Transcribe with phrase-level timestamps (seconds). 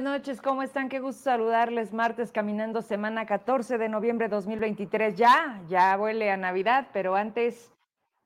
[0.00, 0.88] Noches, ¿cómo están?
[0.88, 1.92] Qué gusto saludarles.
[1.92, 5.14] Martes caminando, semana 14 de noviembre de 2023.
[5.14, 7.70] Ya, ya huele a Navidad, pero antes,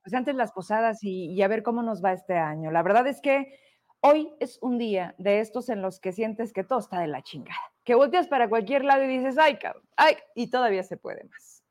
[0.02, 2.70] pues antes las posadas y, y a ver cómo nos va este año.
[2.70, 3.58] La verdad es que
[4.00, 7.22] hoy es un día de estos en los que sientes que todo está de la
[7.22, 7.58] chingada.
[7.82, 11.64] Que volteas para cualquier lado y dices, ay, cabrón, ay, y todavía se puede más.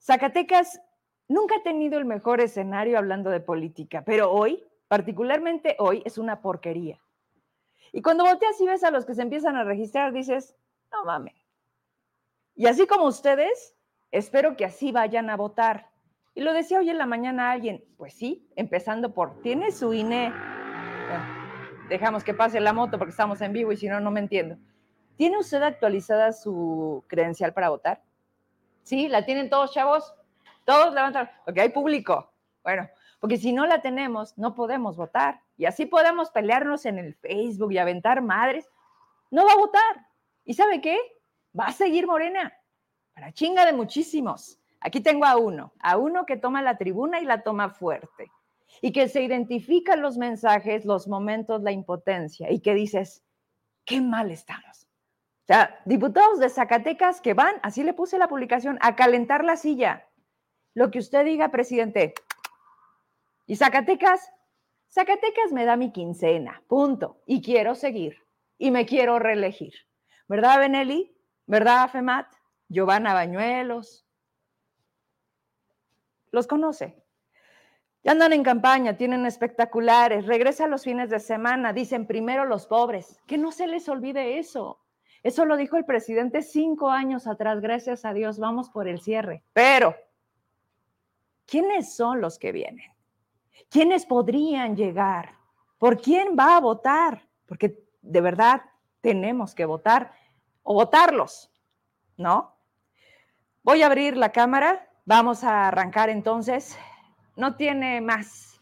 [0.00, 0.80] Zacatecas
[1.28, 6.40] nunca ha tenido el mejor escenario hablando de política, pero hoy, particularmente hoy, es una
[6.40, 6.98] porquería.
[7.92, 10.56] Y cuando volteas y ves a los que se empiezan a registrar, dices,
[10.92, 11.34] no mames.
[12.54, 13.76] Y así como ustedes,
[14.10, 15.90] espero que así vayan a votar.
[16.34, 20.32] Y lo decía hoy en la mañana alguien, pues sí, empezando por, ¿tiene su INE?
[21.88, 24.56] dejamos que pase la moto porque estamos en vivo y si no, no me entiendo.
[25.16, 28.02] ¿Tiene usted actualizada su credencial para votar?
[28.82, 30.14] Sí, la tienen todos, chavos.
[30.64, 32.32] Todos levantan, porque hay público.
[32.62, 32.88] Bueno,
[33.20, 35.40] porque si no la tenemos, no podemos votar.
[35.58, 38.66] Y así podemos pelearnos en el Facebook y aventar madres.
[39.30, 40.06] No va a votar.
[40.44, 40.96] ¿Y sabe qué?
[41.58, 42.50] Va a seguir Morena.
[43.12, 44.58] Para chinga de muchísimos.
[44.80, 48.30] Aquí tengo a uno, a uno que toma la tribuna y la toma fuerte.
[48.80, 52.50] Y que se identifican los mensajes, los momentos, la impotencia.
[52.50, 53.22] Y que dices,
[53.84, 54.86] qué mal estamos.
[55.42, 59.56] O sea, diputados de Zacatecas que van, así le puse la publicación, a calentar la
[59.56, 60.08] silla
[60.78, 62.14] lo que usted diga, presidente.
[63.46, 64.30] Y Zacatecas,
[64.90, 67.20] Zacatecas me da mi quincena, punto.
[67.26, 68.24] Y quiero seguir.
[68.56, 69.74] Y me quiero reelegir.
[70.26, 71.14] ¿Verdad, Benelli?
[71.46, 72.26] ¿Verdad, Femat?
[72.68, 74.06] Giovanna Bañuelos.
[76.30, 77.02] Los conoce.
[78.04, 83.20] Ya andan en campaña, tienen espectaculares, regresa los fines de semana, dicen primero los pobres.
[83.26, 84.80] Que no se les olvide eso.
[85.22, 89.42] Eso lo dijo el presidente cinco años atrás, gracias a Dios, vamos por el cierre.
[89.52, 89.96] Pero
[91.44, 92.90] ¿quiénes son los que vienen?
[93.70, 95.36] ¿Quiénes podrían llegar?
[95.78, 97.28] ¿Por quién va a votar?
[97.46, 98.62] Porque de verdad
[99.00, 100.12] tenemos que votar
[100.62, 101.50] o votarlos,
[102.16, 102.56] ¿no?
[103.62, 106.78] Voy a abrir la cámara, vamos a arrancar entonces.
[107.36, 108.60] No tiene más.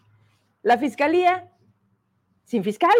[0.62, 1.52] La fiscalía
[2.44, 2.94] sin fiscal,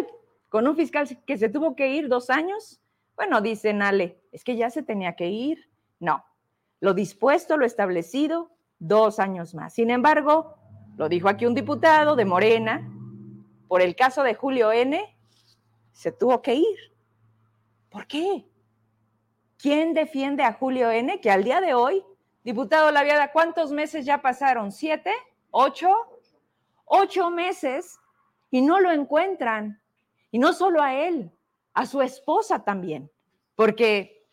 [0.49, 2.81] con un fiscal que se tuvo que ir dos años.
[3.15, 5.71] Bueno, dice Ale, es que ya se tenía que ir.
[5.99, 6.25] No,
[6.81, 9.75] lo dispuesto, lo establecido, dos años más.
[9.75, 10.57] Sin embargo,
[10.97, 12.91] lo dijo aquí un diputado de Morena,
[13.69, 15.17] por el caso de Julio N.,
[15.93, 16.79] se tuvo que ir.
[17.91, 18.47] ¿Por qué?
[19.59, 22.03] ¿Quién defiende a Julio N., que al día de hoy,
[22.45, 24.73] diputado Laviada, ¿cuántos meses ya pasaron?
[24.73, 25.13] ¿Siete?
[25.51, 25.95] ¿Ocho?
[26.85, 27.99] Ocho meses
[28.51, 29.83] y no lo encuentran.
[30.31, 31.33] Y no solo a él,
[31.75, 33.11] a su esposa también,
[33.55, 34.27] porque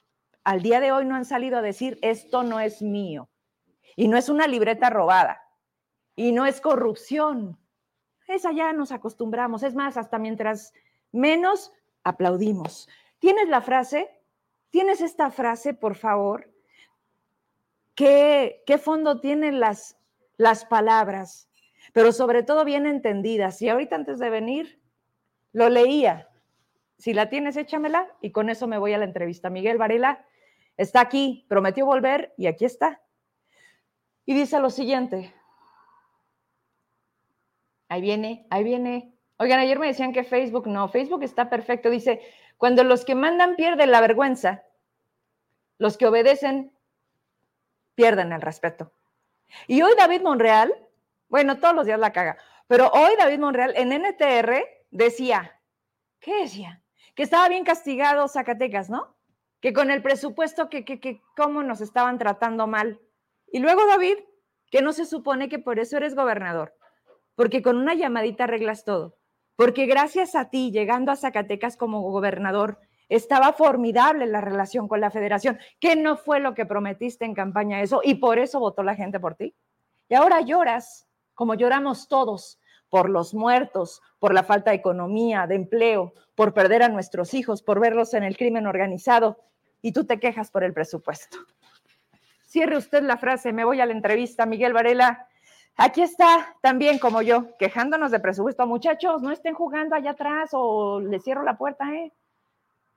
[0.44, 3.30] al día de hoy no han salido a decir, esto no es mío.
[3.96, 5.43] Y no es una libreta robada.
[6.16, 7.58] Y no es corrupción.
[8.28, 9.64] Esa ya nos acostumbramos.
[9.64, 10.74] Es más, hasta mientras
[11.12, 11.72] menos
[12.04, 12.88] aplaudimos.
[13.20, 14.10] ¿Tienes la frase?
[14.70, 16.50] ¿Tienes esta frase, por favor?
[17.96, 19.98] ¿Qué, qué fondo tienen las,
[20.38, 21.50] las palabras?
[21.94, 23.62] Pero sobre todo bien entendidas.
[23.62, 24.80] Y ahorita antes de venir,
[25.52, 26.30] lo leía.
[26.98, 29.50] Si la tienes, échamela y con eso me voy a la entrevista.
[29.50, 30.26] Miguel Varela
[30.78, 33.02] está aquí, prometió volver y aquí está.
[34.26, 35.34] Y dice lo siguiente.
[37.94, 39.14] Ahí viene, ahí viene.
[39.38, 41.92] Oigan, ayer me decían que Facebook no, Facebook está perfecto.
[41.92, 42.22] Dice,
[42.58, 44.64] cuando los que mandan pierden la vergüenza,
[45.78, 46.76] los que obedecen
[47.94, 48.92] pierden el respeto.
[49.68, 50.74] Y hoy David Monreal,
[51.30, 52.36] bueno, todos los días la caga,
[52.66, 55.62] pero hoy David Monreal en NTR decía,
[56.20, 56.82] ¿qué decía?
[57.14, 59.16] Que estaba bien castigado Zacatecas, ¿no?
[59.62, 63.00] Que con el presupuesto, que, que, que cómo nos estaban tratando mal.
[63.52, 64.18] Y luego, David,
[64.72, 66.74] que no se supone que por eso eres gobernador,
[67.36, 69.18] porque con una llamadita arreglas todo,
[69.56, 75.12] porque gracias a ti, llegando a Zacatecas como gobernador, estaba formidable la relación con la
[75.12, 78.96] federación, que no fue lo que prometiste en campaña eso, y por eso votó la
[78.96, 79.56] gente por ti.
[80.10, 82.60] Y ahora lloras, como lloramos todos,
[82.90, 87.64] por los muertos, por la falta de economía, de empleo, por perder a nuestros hijos,
[87.64, 89.40] por verlos en el crimen organizado,
[89.82, 91.38] y tú te quejas por el presupuesto.
[92.44, 95.28] Cierre usted la frase, me voy a la entrevista, Miguel Varela.
[95.76, 98.66] Aquí está también como yo, quejándonos de presupuesto.
[98.68, 102.12] Muchachos, no estén jugando allá atrás o les cierro la puerta, ¿eh?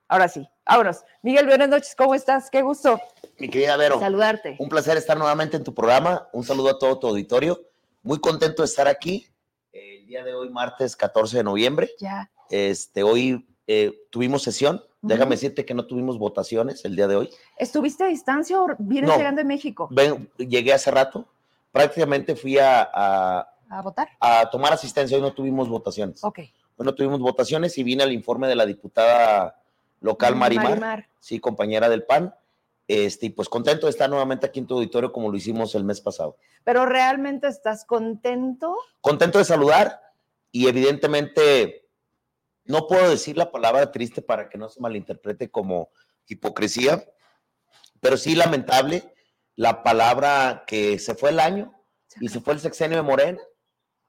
[0.09, 1.05] Ahora sí, vámonos.
[1.23, 2.49] Miguel, buenas noches, ¿cómo estás?
[2.51, 3.01] Qué gusto.
[3.39, 3.99] Mi querida Vero.
[3.99, 4.57] Saludarte.
[4.59, 6.29] Un placer estar nuevamente en tu programa.
[6.33, 7.61] Un saludo a todo tu auditorio.
[8.03, 9.27] Muy contento de estar aquí.
[9.73, 11.91] El día de hoy, martes 14 de noviembre.
[11.99, 12.31] Ya.
[12.51, 17.31] Este, hoy eh, tuvimos sesión Déjame decirte que no tuvimos votaciones el día de hoy.
[17.59, 19.89] ¿Estuviste a distancia o vienes llegando de México?
[19.91, 21.27] Ven, llegué hace rato.
[21.77, 22.89] Prácticamente fui a,
[23.69, 24.09] a, votar.
[24.19, 25.17] A tomar asistencia.
[25.17, 26.25] Hoy no tuvimos votaciones.
[26.25, 26.39] Ok.
[26.39, 29.61] Hoy no tuvimos votaciones y vine al informe de la diputada
[30.01, 32.35] local Marimar, sí, compañera del PAN.
[32.89, 35.85] Este, y pues contento de estar nuevamente aquí en tu auditorio como lo hicimos el
[35.85, 36.39] mes pasado.
[36.65, 38.75] Pero realmente estás contento?
[39.03, 40.01] Contento de saludar
[40.53, 41.89] y evidentemente
[42.65, 45.91] no puedo decir la palabra triste para que no se malinterprete como
[46.27, 47.05] hipocresía,
[48.01, 49.13] pero sí lamentable
[49.57, 51.75] la palabra que se fue el año
[52.21, 53.41] y se fue el sexenio de Morena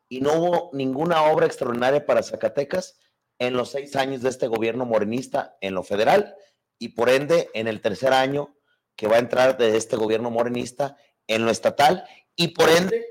[0.10, 3.00] y no hubo ninguna obra extraordinaria para Zacatecas
[3.40, 6.36] en los seis años de este gobierno morenista en lo federal
[6.80, 8.56] y por ende en el tercer año
[8.96, 10.98] que va a entrar de este gobierno morenista
[11.28, 12.06] en lo estatal
[12.36, 13.06] y por ende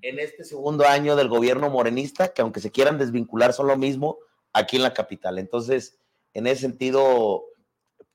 [0.00, 4.18] en este segundo año del gobierno morenista, que aunque se quieran desvincular son lo mismo
[4.52, 5.38] aquí en la capital.
[5.38, 5.98] Entonces,
[6.32, 7.44] en ese sentido,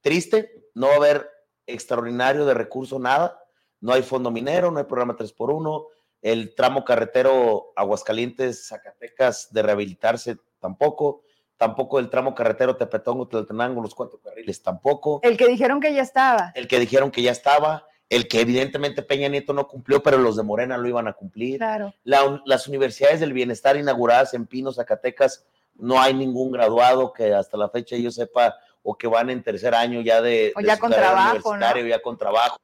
[0.02, 1.30] triste, no va a haber
[1.68, 3.44] extraordinario de recurso, nada.
[3.88, 5.88] No hay fondo minero, no hay programa 3x1,
[6.22, 11.22] el tramo carretero Aguascalientes, Zacatecas de rehabilitarse tampoco,
[11.56, 15.22] tampoco el tramo carretero Tepetongo, Tlaltenango, los cuatro carriles tampoco.
[15.24, 16.52] El que dijeron que ya estaba.
[16.54, 20.36] El que dijeron que ya estaba, el que evidentemente Peña Nieto no cumplió, pero los
[20.36, 21.60] de Morena lo iban a cumplir.
[21.60, 21.94] Claro.
[22.04, 27.70] las universidades del bienestar inauguradas en Pino, Zacatecas, no hay ningún graduado que hasta la
[27.70, 28.54] fecha yo sepa
[28.84, 32.58] o que van en tercer año ya de, o ya con trabajo, ya con trabajo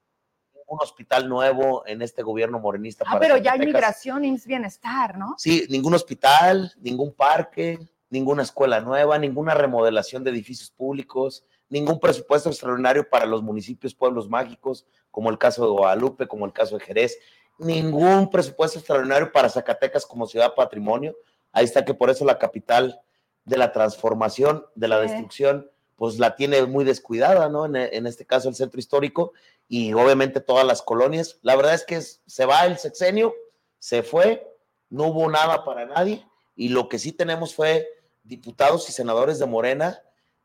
[0.74, 3.06] un hospital nuevo en este gobierno morenista.
[3.08, 5.36] Ah, pero ya hay migración, IMSS Bienestar, ¿no?
[5.38, 7.80] Sí, ningún hospital, ningún parque,
[8.10, 14.30] ninguna escuela nueva, ninguna remodelación de edificios públicos, ningún presupuesto extraordinario para los municipios, pueblos
[14.30, 17.18] mágicos, como el caso de Guadalupe, como el caso de Jerez,
[17.58, 21.16] ningún presupuesto extraordinario para Zacatecas como ciudad patrimonio.
[21.52, 23.00] Ahí está que por eso la capital
[23.46, 27.66] de la transformación, de la destrucción, pues la tiene muy descuidada, ¿no?
[27.66, 29.34] En, en, este caso el centro histórico
[29.68, 31.40] y obviamente todas las colonias.
[31.42, 33.34] La verdad es que se va el sexenio,
[33.80, 34.48] se fue,
[34.90, 36.26] no hubo nada para nadie
[36.56, 37.88] y lo que sí tenemos fue
[38.24, 40.02] diputados y senadores de Morena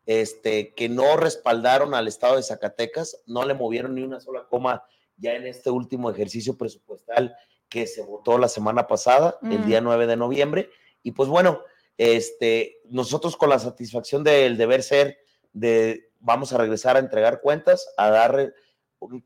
[0.06, 4.82] este, que no respaldaron al Estado de Zacatecas, no le movieron ni una sola coma
[5.18, 7.36] ya en este último ejercicio presupuestal
[7.68, 10.70] que se votó la semana pasada, el día 9 de noviembre.
[11.02, 11.60] Y pues bueno,
[11.98, 15.18] este, nosotros con la satisfacción del deber ser
[15.52, 18.54] de vamos a regresar a entregar cuentas, a dar,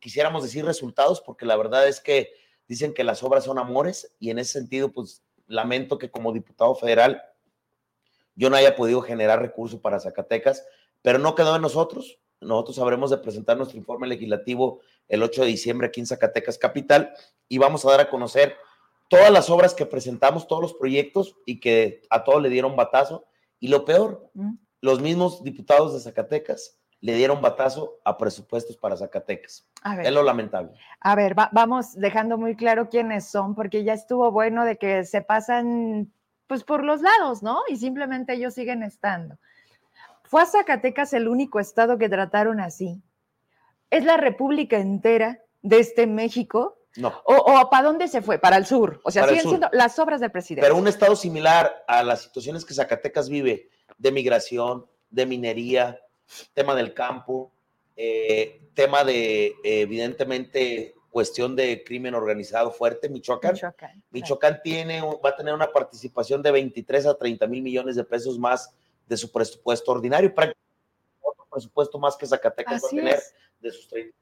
[0.01, 2.31] quisiéramos decir resultados, porque la verdad es que
[2.69, 6.75] dicen que las obras son amores y en ese sentido, pues lamento que como diputado
[6.75, 7.23] federal
[8.35, 10.65] yo no haya podido generar recursos para Zacatecas,
[11.03, 12.19] pero no quedó en nosotros.
[12.41, 17.13] Nosotros habremos de presentar nuestro informe legislativo el 8 de diciembre aquí en Zacatecas Capital
[17.49, 18.57] y vamos a dar a conocer
[19.09, 23.27] todas las obras que presentamos, todos los proyectos y que a todos le dieron batazo.
[23.61, 24.31] Y lo peor,
[24.81, 29.66] los mismos diputados de Zacatecas le dieron batazo a presupuestos para Zacatecas.
[30.02, 30.70] es lo lamentable.
[31.00, 35.21] A ver, vamos dejando muy claro quiénes son, porque ya estuvo bueno de que se
[35.21, 36.12] pasan
[36.47, 37.62] pues por los lados, ¿no?
[37.68, 39.37] Y simplemente ellos siguen estando.
[40.23, 43.02] ¿Fue a Zacatecas el único estado que trataron así?
[43.90, 46.78] ¿Es la república entera de este México?
[46.94, 47.12] No.
[47.25, 48.38] ¿O, para dónde se fue?
[48.38, 49.00] Para el sur.
[49.02, 50.68] O sea, siguen siendo las obras del presidente.
[50.68, 55.99] Pero un estado similar a las situaciones que Zacatecas vive de migración, de minería,
[56.55, 57.52] tema del campo,
[57.97, 63.55] eh, tema de, evidentemente, cuestión de crimen organizado fuerte, Michoacán.
[64.11, 68.38] Michoacán, tiene, va a tener una participación de 23 a 30 mil millones de pesos
[68.38, 68.75] más
[69.07, 70.62] de su presupuesto ordinario, prácticamente
[71.21, 73.21] otro presupuesto más que Zacatecas va a tener
[73.61, 74.17] de sus 30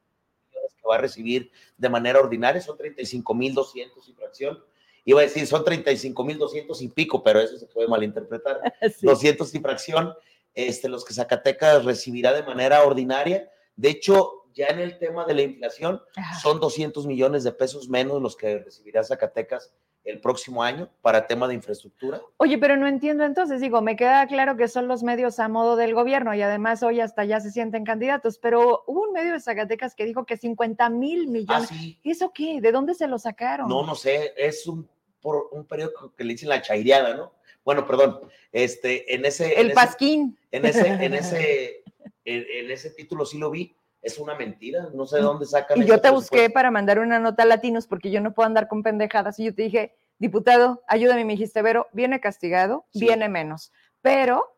[0.48, 4.58] millones que va a recibir de manera ordinaria, son 35 mil 200 y fracción.
[5.04, 8.60] Iba a decir, son 35 mil 200 y pico, pero eso se puede malinterpretar.
[9.00, 10.14] 200 y fracción,
[10.54, 13.50] este, los que Zacatecas recibirá de manera ordinaria.
[13.76, 16.02] De hecho, ya en el tema de la inflación,
[16.42, 19.72] son 200 millones de pesos menos los que recibirá Zacatecas
[20.04, 22.20] el próximo año para tema de infraestructura.
[22.38, 25.76] Oye, pero no entiendo entonces, digo, me queda claro que son los medios a modo
[25.76, 29.40] del gobierno y además hoy hasta ya se sienten candidatos, pero hubo un medio de
[29.40, 31.68] Zacatecas que dijo que 50 mil millones.
[31.70, 32.60] Ah, ¿Eso qué?
[32.60, 33.68] ¿De dónde se lo sacaron?
[33.68, 34.88] No, no sé, es un,
[35.20, 37.34] por un periodo que le dicen la chaireada, ¿no?
[37.62, 38.20] Bueno, perdón,
[38.52, 39.60] este, en ese...
[39.60, 40.38] El pasquín.
[40.50, 41.82] En ese, en ese,
[42.24, 45.80] en ese título sí lo vi, es una mentira, no sé de dónde sacan.
[45.82, 48.68] Y yo te busqué para mandar una nota a Latinos porque yo no puedo andar
[48.68, 53.72] con pendejadas y yo te dije, diputado, ayúdame, me dijiste, Vero, viene castigado, viene menos,
[54.00, 54.56] pero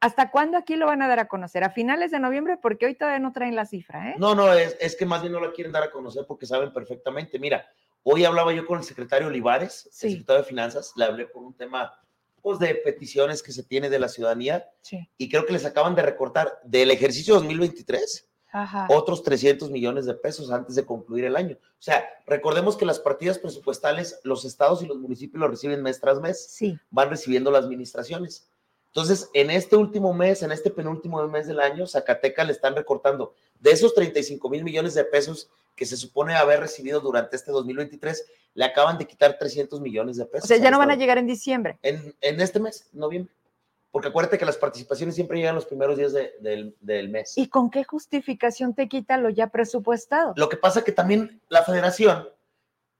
[0.00, 1.64] ¿hasta cuándo aquí lo van a dar a conocer?
[1.64, 2.58] ¿A finales de noviembre?
[2.60, 4.14] Porque hoy todavía no traen la cifra, ¿eh?
[4.18, 6.72] No, no, es, es que más bien no la quieren dar a conocer porque saben
[6.72, 7.38] perfectamente.
[7.38, 7.66] Mira,
[8.02, 11.54] hoy hablaba yo con el secretario Olivares, el secretario de Finanzas, le hablé por un
[11.54, 11.92] tema
[12.42, 14.68] pues, de peticiones que se tiene de la ciudadanía
[15.16, 18.30] y creo que les acaban de recortar del ejercicio 2023
[18.88, 21.56] otros 300 millones de pesos antes de concluir el año.
[21.56, 26.00] O sea, recordemos que las partidas presupuestales, los estados y los municipios lo reciben mes
[26.00, 26.78] tras mes, sí.
[26.90, 28.49] van recibiendo las administraciones.
[28.92, 33.34] Entonces, en este último mes, en este penúltimo mes del año, Zacatecas le están recortando
[33.60, 38.26] de esos 35 mil millones de pesos que se supone haber recibido durante este 2023,
[38.54, 40.44] le acaban de quitar 300 millones de pesos.
[40.44, 41.78] O sea, ya no van a llegar en diciembre.
[41.82, 43.32] En, en este mes, noviembre.
[43.92, 47.36] Porque acuérdate que las participaciones siempre llegan los primeros días de, del, del mes.
[47.36, 50.32] ¿Y con qué justificación te quita lo ya presupuestado?
[50.36, 52.28] Lo que pasa que también la federación,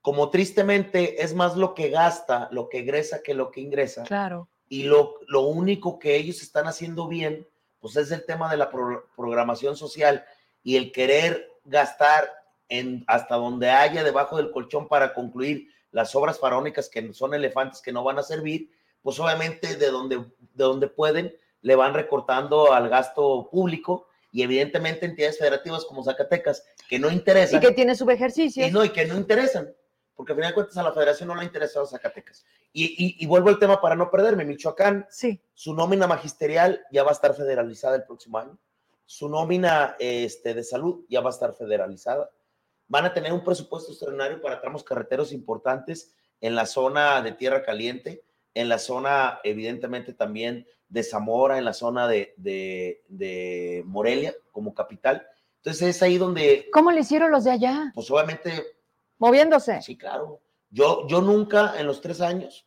[0.03, 4.05] como tristemente es más lo que gasta, lo que egresa que lo que ingresa.
[4.05, 4.49] Claro.
[4.71, 7.47] Y lo, lo único que ellos están haciendo bien,
[7.81, 10.25] pues es el tema de la pro, programación social
[10.63, 12.33] y el querer gastar
[12.71, 17.83] en hasta donde haya debajo del colchón para concluir las obras faraónicas que son elefantes
[17.83, 18.71] que no van a servir,
[19.03, 25.07] pues obviamente de donde, de donde pueden le van recortando al gasto público y evidentemente
[25.07, 27.61] entidades federativas como Zacatecas que no interesan.
[27.63, 28.67] Y que tiene subejercicio.
[28.67, 29.75] Y no, y que no interesan,
[30.15, 32.45] porque al final de cuentas a la federación no le ha interesado Zacatecas.
[32.73, 35.43] Y, y, y, vuelvo al tema para no perderme, Michoacán, sí.
[35.55, 38.57] su nómina magisterial ya va a estar federalizada el próximo año,
[39.05, 42.31] su nómina este, de salud ya va a estar federalizada,
[42.87, 47.65] van a tener un presupuesto extraordinario para tramos carreteros importantes en la zona de Tierra
[47.65, 48.23] Caliente,
[48.55, 54.75] en la zona, evidentemente, también de Zamora, en la zona de, de, de, Morelia como
[54.75, 55.27] capital.
[55.57, 56.69] Entonces es ahí donde...
[56.73, 57.93] ¿Cómo le hicieron los de allá?
[57.95, 58.65] Pues obviamente...
[59.19, 59.83] Moviéndose.
[59.83, 60.41] Sí, claro.
[60.71, 62.67] Yo, yo nunca en los tres años,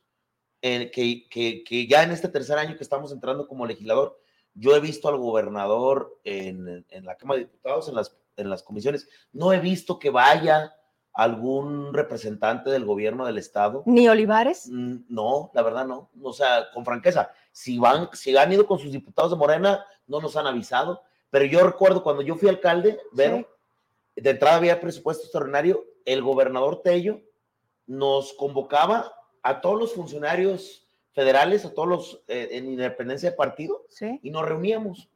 [0.62, 4.20] eh, que, que, que, ya en este tercer año que estamos entrando como legislador,
[4.54, 8.62] yo he visto al gobernador en, en la Cámara de Diputados, en las, en las
[8.64, 10.74] comisiones, no he visto que vaya
[11.14, 13.84] algún representante del gobierno del estado.
[13.86, 14.68] ¿Ni Olivares?
[14.68, 16.10] No, la verdad no.
[16.22, 20.20] O sea, con franqueza, si van, si han ido con sus diputados de Morena, no
[20.20, 21.04] nos han avisado.
[21.30, 23.48] Pero yo recuerdo cuando yo fui alcalde, Vero,
[24.16, 24.22] sí.
[24.22, 27.22] de entrada había presupuesto extraordinario, el gobernador Tello
[27.88, 33.86] nos convocaba a todos los funcionarios federales, a todos los eh, en independencia de partido,
[33.90, 34.20] sí.
[34.24, 35.10] y nos reuníamos.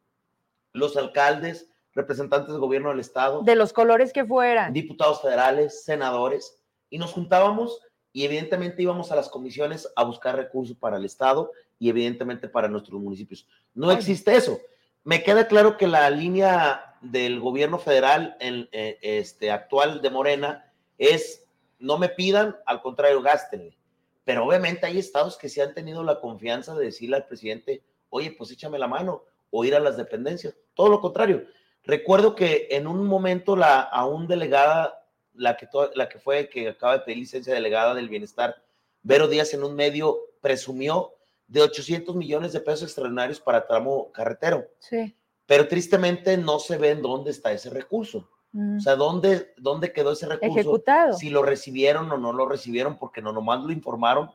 [0.74, 3.42] Los alcaldes, representantes del gobierno del estado.
[3.42, 4.74] De los colores que fueran.
[4.74, 6.60] Diputados federales, senadores,
[6.90, 7.82] y nos juntábamos
[8.14, 12.68] y evidentemente íbamos a las comisiones a buscar recursos para el estado y evidentemente para
[12.68, 13.48] nuestros municipios.
[13.74, 13.98] No Ay.
[13.98, 14.60] existe eso.
[15.04, 20.72] Me queda claro que la línea del gobierno federal en, eh, este, actual de Morena
[20.98, 21.47] es
[21.80, 23.78] no me pidan, al contrario, gástenle.
[24.24, 28.32] Pero obviamente hay estados que sí han tenido la confianza de decirle al presidente, oye,
[28.32, 30.56] pues échame la mano, o ir a las dependencias.
[30.74, 31.46] Todo lo contrario.
[31.84, 36.98] Recuerdo que en un momento la aún delegada, la que, la que fue, que acaba
[36.98, 38.62] de pedir licencia delegada del bienestar,
[39.02, 41.14] Vero Díaz en un medio presumió
[41.48, 44.68] de 800 millones de pesos extraordinarios para tramo carretero.
[44.80, 45.16] Sí.
[45.46, 48.30] Pero tristemente no se ve en dónde está ese recurso.
[48.58, 48.78] Mm.
[48.78, 50.60] O sea, ¿dónde, ¿dónde quedó ese recurso?
[50.60, 51.14] Ejecutado.
[51.14, 54.32] Si lo recibieron o no lo recibieron, porque no nomás lo informaron,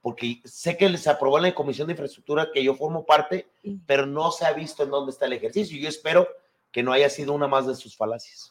[0.00, 3.78] porque sé que se aprobó en la Comisión de Infraestructura que yo formo parte, sí.
[3.86, 5.78] pero no se ha visto en dónde está el ejercicio.
[5.78, 6.26] Yo espero
[6.72, 8.50] que no haya sido una más de sus falacias.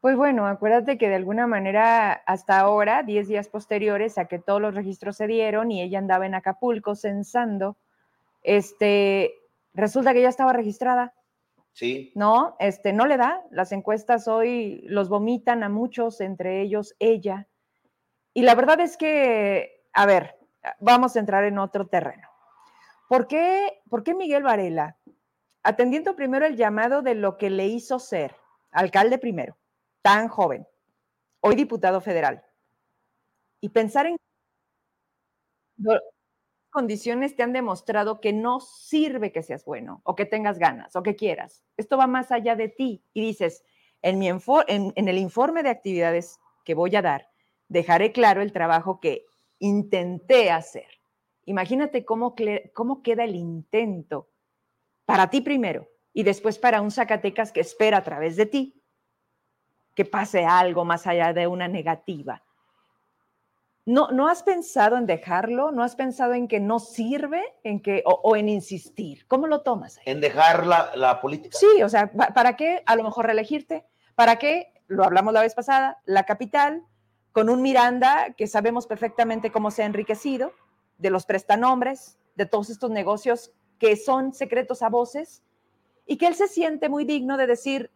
[0.00, 4.60] Pues bueno, acuérdate que de alguna manera hasta ahora, 10 días posteriores a que todos
[4.60, 7.76] los registros se dieron y ella andaba en Acapulco censando,
[8.42, 9.34] este,
[9.74, 11.12] resulta que ya estaba registrada.
[11.72, 12.12] Sí.
[12.14, 13.42] No, este, no le da.
[13.50, 17.48] Las encuestas hoy los vomitan a muchos, entre ellos ella.
[18.34, 20.36] Y la verdad es que, a ver,
[20.80, 22.28] vamos a entrar en otro terreno.
[23.08, 24.96] ¿Por qué, por qué Miguel Varela,
[25.62, 28.34] atendiendo primero el llamado de lo que le hizo ser
[28.70, 29.56] alcalde primero,
[30.00, 30.66] tan joven,
[31.40, 32.42] hoy diputado federal,
[33.60, 34.16] y pensar en
[36.72, 41.04] condiciones te han demostrado que no sirve que seas bueno o que tengas ganas o
[41.04, 41.62] que quieras.
[41.76, 43.64] Esto va más allá de ti y dices,
[44.00, 47.28] en, mi en, el informe de actividades que voy a dar,
[47.68, 49.26] dejaré claro el trabajo que
[49.60, 50.88] intenté hacer.
[51.44, 52.34] Imagínate cómo,
[52.74, 54.30] cómo queda el intento
[55.04, 58.82] para ti primero y después para un Zacatecas que espera a través de ti
[59.94, 62.42] que pase algo más allá de una negativa.
[63.84, 65.72] ¿No, ¿No has pensado en dejarlo?
[65.72, 69.26] ¿No has pensado en que no sirve en que, o, o en insistir?
[69.26, 69.98] ¿Cómo lo tomas?
[70.04, 71.58] En dejar la, la política.
[71.58, 73.84] Sí, o sea, ¿para qué a lo mejor reelegirte?
[74.14, 74.72] ¿Para qué?
[74.86, 76.84] Lo hablamos la vez pasada, la capital,
[77.32, 80.52] con un Miranda que sabemos perfectamente cómo se ha enriquecido,
[80.98, 85.42] de los prestanombres, de todos estos negocios que son secretos a voces,
[86.06, 87.90] y que él se siente muy digno de decir,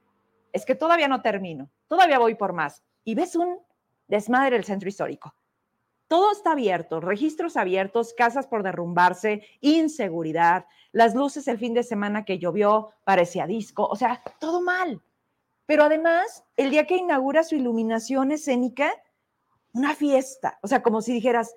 [0.52, 2.82] es que todavía no termino, todavía voy por más.
[3.04, 3.60] Y ves un
[4.08, 5.34] desmadre el centro histórico.
[6.08, 12.24] Todo está abierto, registros abiertos, casas por derrumbarse, inseguridad, las luces el fin de semana
[12.24, 15.02] que llovió parecía disco, o sea, todo mal.
[15.66, 18.92] Pero además, el día que inaugura su iluminación escénica,
[19.72, 21.56] una fiesta, o sea, como si dijeras,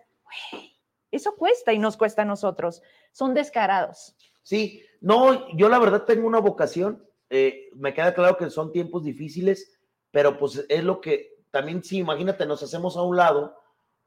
[1.12, 2.82] eso cuesta y nos cuesta a nosotros.
[3.12, 4.16] Son descarados.
[4.42, 7.06] Sí, no, yo la verdad tengo una vocación.
[7.30, 9.80] eh, me queda claro que son tiempos difíciles,
[10.10, 13.59] pero pues es lo que también, sí, imagínate, nos hacemos a un lado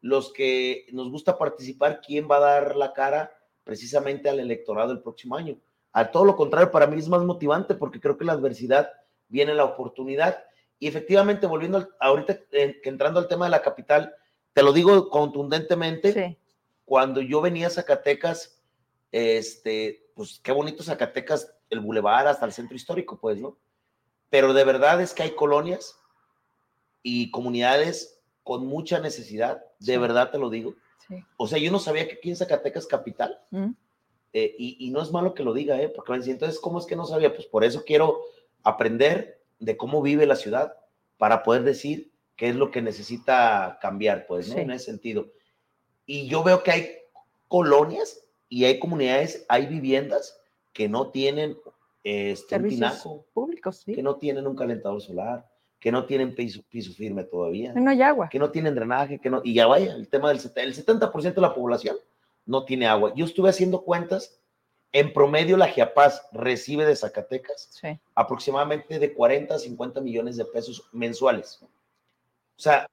[0.03, 3.33] los que nos gusta participar, quién va a dar la cara
[3.65, 5.57] precisamente al electorado el próximo año.
[5.93, 8.93] A todo lo contrario, para mí es más motivante porque creo que la adversidad
[9.29, 10.45] viene la oportunidad.
[10.79, 14.15] Y efectivamente, volviendo al- ahorita, eh, que entrando al tema de la capital,
[14.53, 16.39] te lo digo contundentemente, Sí.
[16.85, 18.61] cuando yo venía a Zacatecas,
[19.13, 23.57] este, pues qué bonito Zacatecas, el bulevar hasta el centro histórico, pues, ¿no?
[24.29, 25.97] Pero de verdad es que hay colonias
[27.03, 29.99] y comunidades con mucha necesidad, de Sí.
[29.99, 30.75] verdad te lo digo.
[31.09, 31.17] sí.
[31.37, 33.71] O sea, yo no sabía que aquí en Zacatecas capital, Mm.
[34.33, 35.89] eh, y, y no es malo que lo diga, ¿eh?
[35.89, 37.35] Porque me decían, entonces, ¿cómo es que no sabía?
[37.35, 38.21] Pues por eso quiero
[38.63, 40.75] aprender de cómo vive la ciudad
[41.19, 44.55] para poder decir qué es lo que necesita cambiar, pues, ¿no?
[44.55, 44.61] Sí.
[44.61, 45.27] En ese sentido.
[46.07, 46.89] Y yo veo que hay
[47.49, 50.41] colonias y hay comunidades, hay viviendas
[50.73, 51.59] que no tienen
[52.05, 53.93] este, un Servicios tinaco, públicos, sí.
[53.95, 55.49] que no tienen un calentador solar,
[55.83, 58.29] que no tienen piso, piso firme todavía No hay agua.
[58.29, 61.35] que no tienen drenaje, que no, y ya vaya, el tema del set- el 70%
[61.35, 61.97] de la población
[62.47, 63.13] no tiene agua.
[63.17, 64.39] Yo estuve haciendo cuentas,
[64.93, 67.99] en promedio la Giapaz recibe de Zacatecas Sí.
[68.15, 71.59] aproximadamente de 40 a 50 millones de pesos mensuales.
[71.63, 71.69] O
[72.61, 72.87] sea,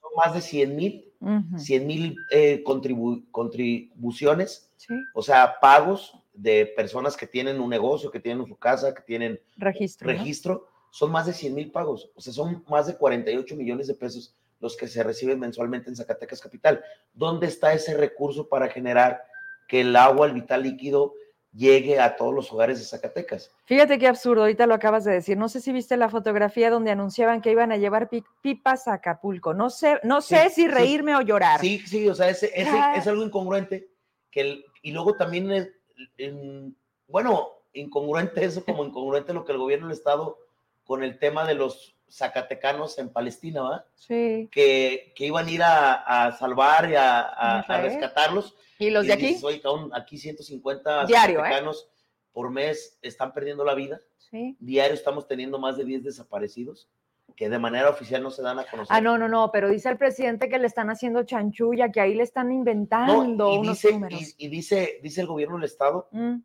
[0.00, 1.58] son más de 100 mil, Ujú.
[1.58, 4.94] 100 mil eh, contribu- contribuciones, Sí.
[5.14, 9.38] o sea, pagos de personas que tienen un negocio, que tienen su casa, que tienen
[9.56, 10.08] Registro.
[10.10, 10.73] ¿no?
[10.94, 12.08] Son más de 100 mil pagos.
[12.14, 15.96] O sea, son más de 48 millones de pesos los que se reciben mensualmente en
[15.96, 16.84] Zacatecas Capital.
[17.12, 19.20] ¿Dónde está ese recurso para generar
[19.66, 21.12] que el agua, el vital líquido,
[21.52, 23.50] llegue a todos los hogares de Zacatecas?
[23.64, 25.36] Fíjate qué absurdo, ahorita lo acabas de decir.
[25.36, 28.92] No sé si viste la fotografía donde anunciaban que iban a llevar pi- pipas a
[28.94, 29.52] Acapulco.
[29.52, 30.68] No sé, no Sí, sé si sí.
[30.68, 31.58] reírme o llorar.
[31.60, 33.88] Sí, sí, o sea, ese, ese es algo incongruente.
[34.30, 35.70] Que el- y luego también, es,
[36.18, 36.76] en-
[37.08, 40.38] bueno, incongruente eso, como incongruente lo que el gobierno del Estado
[40.84, 43.86] con el tema de los zacatecanos en Palestina, ¿va?
[43.94, 44.48] Sí.
[44.52, 48.54] que, que iban a ir a, a salvar y a, a- a rescatarlos.
[48.78, 49.36] ¿Y los Y de aquí?
[49.42, 51.42] "Oye, aquí 150 Diario, ¿eh?
[51.42, 51.88] zacatecanos
[52.32, 54.00] por mes están perdiendo la vida.
[54.18, 54.56] Sí.
[54.60, 56.88] Diario estamos teniendo más de 10 desaparecidos
[57.36, 58.94] que de manera oficial no se dan a conocer.
[58.94, 62.14] Ah, no, no, no, pero dice el presidente que le están haciendo chanchulla, que ahí
[62.14, 64.20] le están No, inventando y unos dice, números.
[64.38, 66.36] y, y dice, dice el gobierno del Estado Mm,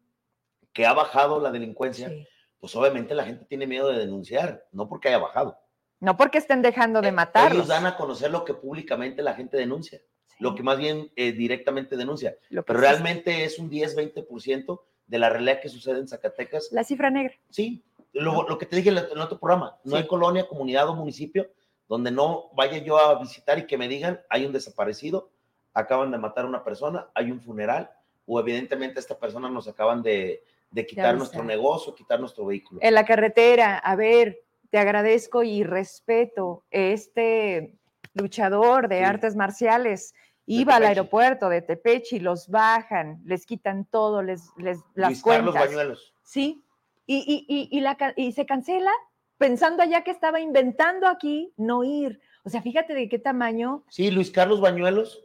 [0.74, 2.10] que ha bajado la delincuencia.
[2.10, 2.26] sí.
[2.60, 5.58] Pues obviamente la gente tiene miedo de denunciar, no porque haya bajado.
[6.00, 7.54] No porque estén dejando de Eh, matarlos.
[7.54, 11.12] Ellos dan a conocer lo que públicamente la gente denuncia, Sí, lo que más bien
[11.16, 12.36] eh, directamente denuncia.
[12.50, 16.70] lo pero sí es realmente es un 10-20% de la realidad que sucede en Zacatecas.
[16.72, 17.34] La cifra negra.
[17.50, 19.98] Sí, lo, lo que te dije en el en el otro programa, no Sí.
[20.02, 21.50] hay colonia, comunidad o municipio
[21.88, 25.32] donde no vaya yo a visitar y que me digan, hay un desaparecido,
[25.74, 27.90] acaban de matar a una persona, hay un funeral,
[28.28, 32.80] o evidentemente a esta persona nos acaban de, de quitar nuestro negocio, quitar nuestro vehículo.
[32.84, 37.76] En la carretera, a ver, te agradezco y respeto este
[38.14, 39.04] luchador de Sí.
[39.04, 40.14] artes marciales.
[40.46, 45.54] Iba al aeropuerto de Tepechi, los bajan, les quitan todo, les, les las Luis Carlos
[45.54, 45.70] cuentas.
[45.70, 46.14] Bañuelos.
[46.24, 46.64] Sí,
[47.06, 48.92] y, y, y, y la, y se cancela
[49.38, 52.20] pensando allá que estaba inventando aquí no ir.
[52.44, 55.24] O sea, fíjate de qué tamaño Sí, Luis Carlos Bañuelos,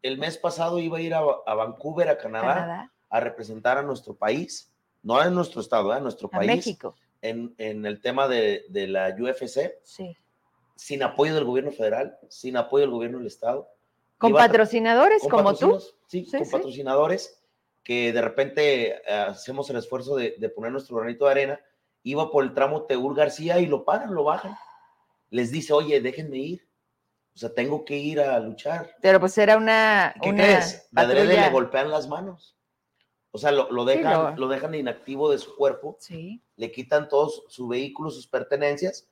[0.00, 3.82] el mes pasado iba a ir a, a Vancouver, a Canadá, Canadá, a representar a
[3.82, 4.71] nuestro país,
[5.02, 5.96] no a nuestro estado, ¿eh?
[5.96, 6.96] a nuestro a país, México.
[7.20, 10.16] en, en el tema de, de la UFC, Sí.
[10.76, 13.68] sin apoyo del gobierno federal, sin apoyo del gobierno del estado.
[14.18, 15.80] Con patrocinadores con como tú.
[16.06, 16.52] Sí, Sí, con sí.
[16.52, 17.42] patrocinadores
[17.82, 21.60] que de repente eh, hacemos el esfuerzo de, de poner nuestro granito de arena.
[22.04, 24.56] Iba por el tramo Teúl García y lo paran, lo bajan.
[25.30, 26.68] Les dice, oye, déjenme ir.
[27.34, 28.94] O sea, tengo que ir a luchar.
[29.00, 30.14] Pero pues era una.
[30.22, 30.88] ¿Qué una crees?
[30.92, 32.56] De le golpean las manos.
[33.34, 36.42] O sea, lo, lo dejan, lo- lo dejan inactivo de su cuerpo, Sí.
[36.56, 39.08] le quitan todos su vehículo, sus pertenencias,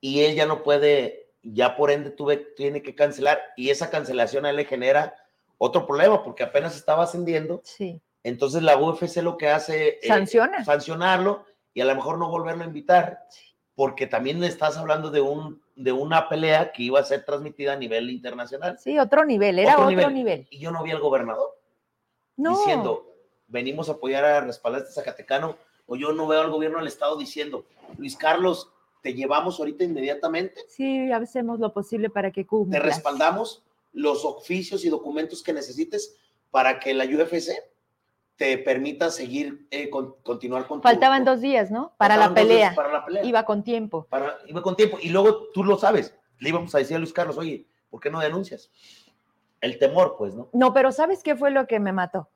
[0.00, 4.44] y él ya no puede, ya por ende tuve, tiene que cancelar, y esa cancelación
[4.44, 5.14] a él le genera
[5.58, 8.00] otro problema, porque apenas estaba ascendiendo, Sí.
[8.24, 10.64] entonces la UFC lo que hace es Sanciona.
[10.64, 13.20] sancionarlo y a lo mejor no volverlo a invitar,
[13.76, 17.76] porque también estás hablando de, un, de una pelea que iba a ser transmitida a
[17.76, 18.78] nivel internacional.
[18.80, 20.14] Sí, otro nivel, era Otro otro, nivel.
[20.14, 20.46] nivel.
[20.50, 21.56] Y yo no vi al gobernador
[22.36, 22.56] No.
[22.58, 23.09] diciendo,
[23.50, 26.86] venimos a apoyar a respaldar a este Zacatecano, o yo no veo al gobierno del
[26.86, 27.64] estado diciendo,
[27.98, 28.70] Luis Carlos,
[29.02, 32.78] te llevamos ahorita inmediatamente, Sí, hacemos lo posible para que cumpla.
[32.78, 36.16] te respaldamos los oficios y documentos que necesites
[36.50, 37.52] para que la UFC
[38.36, 41.92] te permita seguir, eh, con- continuar con Faltaban dos días, ¿no?
[41.98, 42.74] Para la pelea.
[42.74, 43.24] Para la pelea.
[43.24, 44.06] Iba con tiempo.
[44.08, 44.98] Para- iba con tiempo.
[45.02, 48.10] Y luego tú lo sabes, le íbamos a decir a Luis Carlos, oye, ¿por qué
[48.10, 48.70] no denuncias?
[49.60, 50.48] El temor, pues, ¿no?
[50.52, 52.30] No, pero ¿sabes qué fue lo que me mató?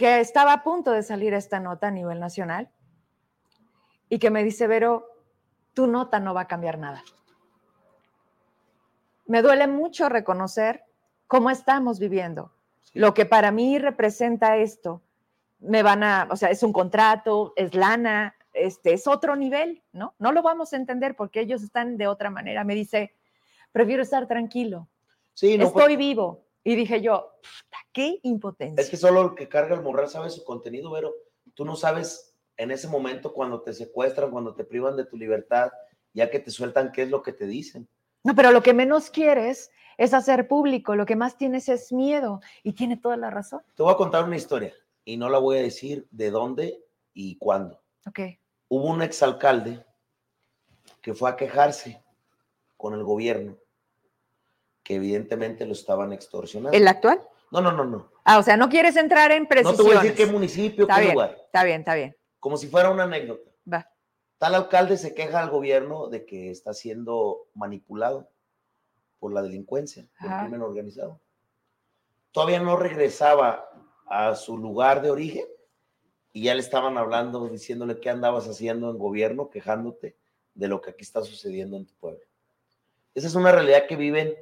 [0.00, 2.70] Que estaba a punto de salir esta nota a nivel nacional
[4.08, 5.06] y que me dice, Vero,
[5.74, 7.04] tu nota no va a cambiar nada.
[9.26, 10.84] Me duele mucho reconocer
[11.26, 12.50] cómo estamos viviendo.
[12.94, 15.02] Lo que para mí representa esto,
[15.58, 20.14] me van a, o sea, es un contrato, es lana, este, es otro nivel, ¿no?
[20.18, 22.64] No lo vamos a entender porque ellos están de otra manera.
[22.64, 23.12] Me dice,
[23.70, 24.88] prefiero estar tranquilo.
[25.34, 26.46] Sí, no, Estoy vivo.
[26.64, 27.32] Y dije yo,
[27.92, 28.82] qué impotencia.
[28.82, 31.14] Es que solo el que carga el morral sabe su contenido, pero
[31.54, 35.70] tú no sabes en ese momento cuando te secuestran, cuando te privan de tu libertad,
[36.12, 37.88] ya que te sueltan, qué es lo que te dicen.
[38.24, 42.40] No, pero lo que menos quieres es hacer público, lo que más tienes es miedo
[42.62, 43.62] y tiene toda la razón.
[43.74, 47.36] Te voy a contar una historia y no la voy a decir de dónde y
[47.36, 47.82] cuándo.
[48.06, 48.20] Ok.
[48.68, 49.84] Hubo un exalcalde
[51.00, 52.02] que fue a quejarse
[52.76, 53.56] con el gobierno
[54.90, 56.76] que evidentemente lo estaban extorsionando.
[56.76, 57.22] ¿El actual?
[57.52, 58.10] No, no, no, no.
[58.24, 59.78] Ah, o sea, no quieres entrar en precisiones.
[59.78, 61.38] No te voy a decir qué municipio, qué lugar.
[61.46, 62.16] Está bien, está bien.
[62.40, 63.48] Como si fuera una anécdota.
[63.72, 63.88] Va.
[64.38, 68.30] Tal alcalde se queja al gobierno de que está siendo manipulado
[69.20, 71.20] por la delincuencia, el crimen organizado.
[72.32, 73.70] Todavía no regresaba
[74.06, 75.44] a su lugar de origen
[76.32, 80.16] y ya le estaban hablando, diciéndole qué andabas haciendo en gobierno, quejándote
[80.54, 82.24] de lo que aquí está sucediendo en tu pueblo.
[83.14, 84.34] Esa es una realidad que viven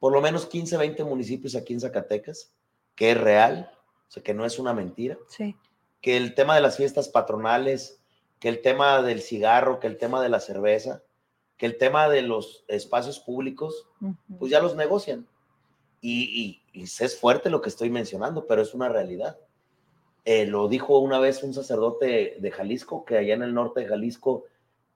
[0.00, 2.52] por lo menos 15, 20 municipios aquí en Zacatecas,
[2.96, 3.70] que es real,
[4.08, 5.16] o sea, que no es una mentira.
[5.28, 5.54] Sí.
[6.00, 8.02] Que el tema de las fiestas patronales,
[8.40, 11.02] que el tema del cigarro, que el tema de la cerveza,
[11.58, 13.86] que el tema de los espacios públicos,
[14.38, 15.28] pues ya los negocian.
[16.00, 19.38] Y, es fuerte lo que estoy mencionando, pero es una realidad.
[20.24, 23.88] Eh, lo dijo una vez un sacerdote de Jalisco, que allá en el norte de
[23.88, 24.46] Jalisco,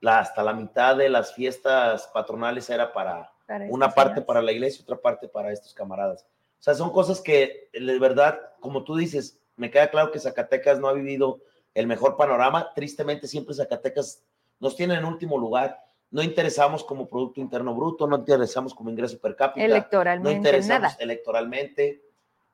[0.03, 3.34] hasta la mitad de las fiestas patronales era para
[3.69, 6.27] una parte para la iglesia, otra parte para estos camaradas.
[6.59, 10.79] O sea, son cosas que de verdad, como tú dices, me queda claro que Zacatecas
[10.79, 11.41] no ha vivido
[11.75, 12.73] el mejor panorama.
[12.75, 14.25] Tristemente, siempre Zacatecas
[14.61, 15.79] nos tiene en último lugar.
[16.11, 19.65] No interesamos como Producto Interno Bruto, no interesamos como ingreso per cápita.
[19.65, 20.31] Electoralmente.
[20.31, 22.05] No interesamos electoralmente.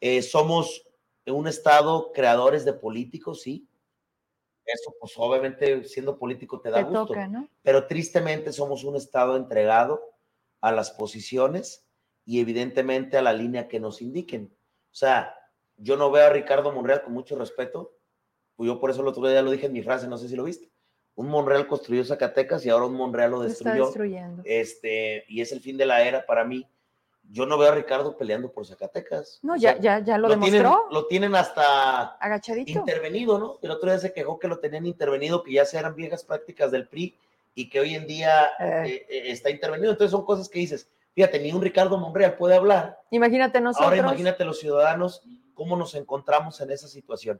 [0.00, 0.86] Eh, somos
[1.26, 3.68] un Estado creadores de políticos, sí.
[4.64, 7.14] Eso, pues obviamente, siendo político te da gusto.
[7.62, 10.02] Pero tristemente somos un Estado entregado
[10.60, 11.86] a las posiciones
[12.24, 14.54] y evidentemente a la línea que nos indiquen.
[14.92, 15.34] O sea,
[15.76, 17.96] yo no veo a Ricardo Monreal con mucho respeto,
[18.56, 20.36] pues yo por eso el otro día lo dije en mi frase, no sé si
[20.36, 20.70] lo viste.
[21.14, 23.86] Un Monreal construyó Zacatecas y ahora un Monreal lo destruyó.
[23.86, 24.42] destruyendo.
[24.44, 26.66] Este, y es el fin de la era para mí.
[27.32, 29.38] Yo no veo a Ricardo peleando por Zacatecas.
[29.42, 30.58] No, ya, ya, ya lo, demostró.
[30.58, 32.70] Tienen, lo tienen hasta agachadito.
[32.70, 33.58] Intervenido, ¿no?
[33.62, 36.88] El otro día se quejó que lo tenían intervenido, que ya eran viejas prácticas del
[36.88, 37.16] PRI
[37.60, 38.82] y que hoy en día eh.
[38.86, 39.92] Eh, eh, está intervenido.
[39.92, 42.98] Entonces son cosas que dices, fíjate, ni un Ricardo Monreal puede hablar.
[43.10, 43.84] Imagínate nosotros.
[43.84, 47.38] Ahora imagínate los ciudadanos cómo nos encontramos en esa situación.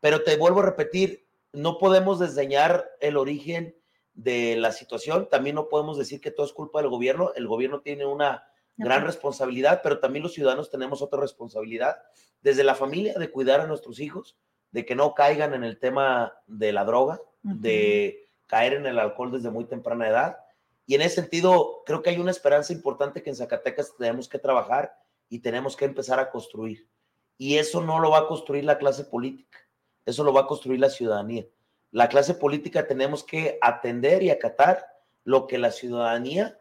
[0.00, 3.76] Pero te vuelvo a repetir, no podemos desdeñar el origen
[4.14, 7.82] de la situación, también no podemos decir que todo es culpa del gobierno, el gobierno
[7.82, 11.98] tiene una gran responsabilidad, pero también los ciudadanos tenemos otra responsabilidad,
[12.40, 14.38] desde la familia, de cuidar a nuestros hijos,
[14.70, 19.30] de que no caigan en el tema de la droga, de caer en el alcohol
[19.30, 20.38] desde muy temprana edad.
[20.86, 24.38] Y en ese sentido, creo que hay una esperanza importante que en Zacatecas tenemos que
[24.38, 24.92] trabajar
[25.28, 26.88] y tenemos que empezar a construir.
[27.36, 29.58] Y eso no lo va a construir la clase política,
[30.06, 31.46] eso lo va a construir la ciudadanía.
[31.90, 34.84] La clase política tenemos que atender y acatar
[35.24, 36.58] lo que la ciudadanía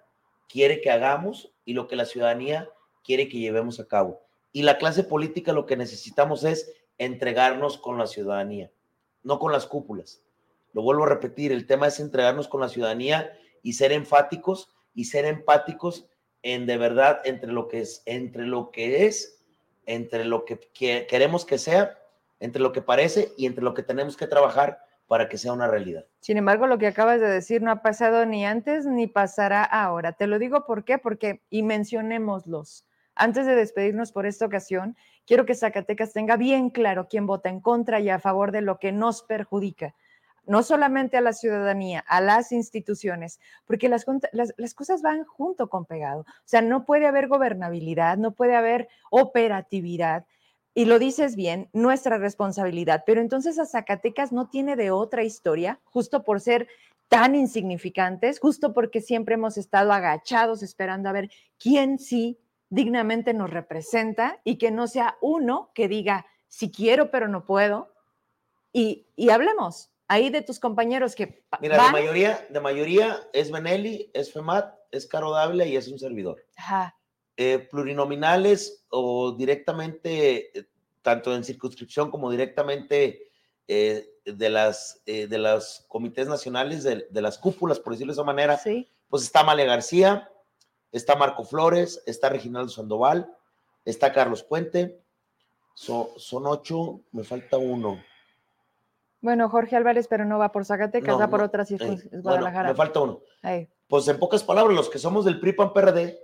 [0.48, 2.70] quiere que hagamos y lo que la ciudadanía
[3.04, 4.22] quiere que llevemos a cabo.
[4.52, 8.72] Y la clase política lo que necesitamos es entregarnos con la ciudadanía,
[9.24, 10.22] no con las cúpulas.
[10.74, 15.06] Lo vuelvo a repetir, el tema es entregarnos con la ciudadanía y ser enfáticos y
[15.06, 16.08] ser empáticos
[16.44, 19.44] en de verdad entre lo que es, entre lo que es,
[19.86, 20.60] entre lo que,
[21.08, 21.98] queremos que sea,
[22.40, 25.68] entre lo que parece y entre lo que tenemos que trabajar para que sea una
[25.68, 26.06] realidad.
[26.20, 30.14] Sin embargo, lo que acabas de decir no ha pasado ni antes ni pasará ahora.
[30.14, 35.46] Te lo digo por qué, porque, y mencionémoslos, antes de despedirnos por esta ocasión, quiero
[35.46, 38.92] que Zacatecas tenga bien claro quién vota en contra y a favor de lo que
[38.92, 39.96] nos perjudica
[40.48, 44.06] no solamente a la ciudadanía, a las instituciones, porque las,
[44.74, 46.22] cosas van junto con pegado.
[46.22, 50.26] O sea, no puede haber gobernabilidad, no puede haber operatividad.
[50.74, 55.80] Y lo dices bien, nuestra responsabilidad, pero entonces a Zacatecas no tiene de otra historia,
[55.84, 56.68] justo por ser
[57.10, 62.38] tan insignificantes, justo porque siempre hemos estado agachados esperando a ver quién sí
[62.70, 67.94] dignamente nos representa y que no sea uno que diga, si quiero, pero no puedo.
[68.72, 71.44] Y, y hablemos, ahí de tus compañeros que.
[71.62, 76.00] Mira, de mayoría, de mayoría es Benelli, es FEMAT, es Caro Dávila y es un
[76.00, 76.44] servidor.
[76.56, 76.98] Ajá.
[77.40, 80.66] Eh, plurinominales o directamente eh,
[81.04, 83.30] tanto en circunscripción como directamente
[83.68, 88.24] eh, de, las, de los comités nacionales, de, de, las cúpulas, por decirlo de esa
[88.24, 88.90] manera, sí.
[89.08, 90.32] pues está Male García,
[90.92, 93.32] está Marco Flores, está Reginaldo Sandoval,
[93.86, 95.00] está Carlos Puente,
[95.76, 98.02] so, son ocho, me falta uno.
[99.28, 102.50] Bueno, Jorge Álvarez, pero no va por Zacatecas, No, va por otras, es, eh, bueno,
[102.50, 103.20] me falta uno.
[103.42, 103.68] Ahí.
[103.90, 106.18] Pues en pocas palabras, los que somos del PRI PAN PRD,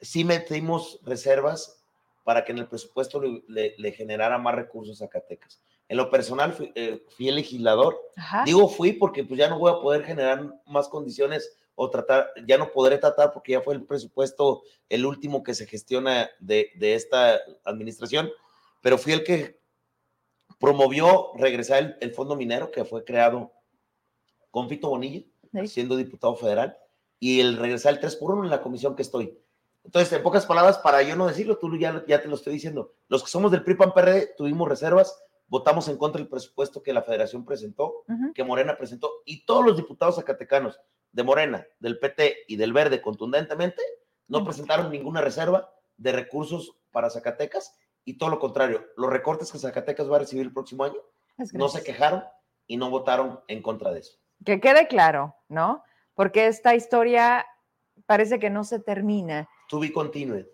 [0.00, 1.80] sí metimos reservas
[2.24, 5.62] para que en el presupuesto le, le- le generara más recursos a Zacatecas.
[5.88, 7.96] En lo personal, fui, eh, fui legislador.
[8.16, 8.42] Ajá.
[8.44, 12.58] Digo fui porque pues ya no voy a poder generar más condiciones o tratar, ya
[12.58, 16.94] no podré tratar porque ya fue el presupuesto el último que se gestiona de, de
[16.96, 18.28] esta administración,
[18.80, 19.59] pero fui el que
[20.58, 23.52] promovió regresar el, el fondo minero que fue creado
[24.50, 25.66] con Fito Bonilla Sí.
[25.66, 26.78] siendo diputado federal,
[27.18, 29.36] y el regresar el 3 por 1 en la comisión que estoy.
[29.82, 32.94] Entonces, en pocas palabras, para yo no decirlo, tú ya, ya te lo estoy diciendo,
[33.08, 36.92] los que somos del PRI PAN PRD tuvimos reservas, votamos en contra del presupuesto que
[36.92, 40.78] la federación presentó, que Morena presentó, y todos los diputados zacatecanos
[41.10, 43.82] de Morena, del PT y del Verde contundentemente,
[44.28, 49.58] no presentaron ninguna reserva de recursos para Zacatecas, y todo lo contrario, los recortes que
[49.58, 50.98] Zacatecas va a recibir el próximo año,
[51.38, 52.24] Es no se quejaron
[52.66, 54.18] y no votaron en contra de eso.
[54.44, 55.82] Que quede claro, ¿no?
[56.14, 57.46] Porque esta historia
[58.06, 60.46] parece que no se termina To be continued.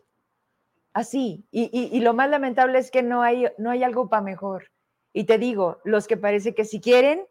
[0.92, 1.46] así.
[1.50, 4.70] Y, y- y lo más lamentable es que no hay, no hay algo para mejor.
[5.12, 7.26] Y te digo, los que parece que si quieren,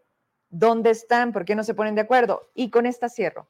[0.49, 1.31] ¿dónde están?
[1.33, 2.49] ¿Por qué no se ponen de acuerdo?
[2.53, 3.47] Y con esta cierro.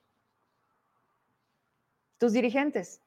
[2.17, 3.01] Tus dirigentes.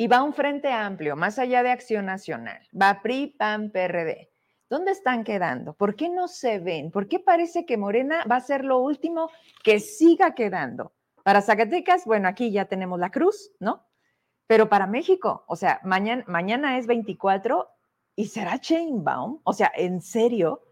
[0.00, 2.60] Y va un frente amplio, más allá de Acción Nacional.
[2.72, 4.30] Va PRI, PAN, PRD.
[4.70, 5.74] ¿Dónde están quedando?
[5.74, 6.92] ¿Por qué no se ven?
[6.92, 9.28] ¿Por qué parece que Morena va a ser lo último
[9.64, 10.92] que siga quedando?
[11.24, 13.88] Para Zacatecas, bueno, aquí ya tenemos la cruz, ¿no?
[14.46, 17.68] Pero para México, o sea, mañana, es 24
[18.14, 19.40] y será Chainbaum.
[19.42, 20.62] O sea, ¿en serio?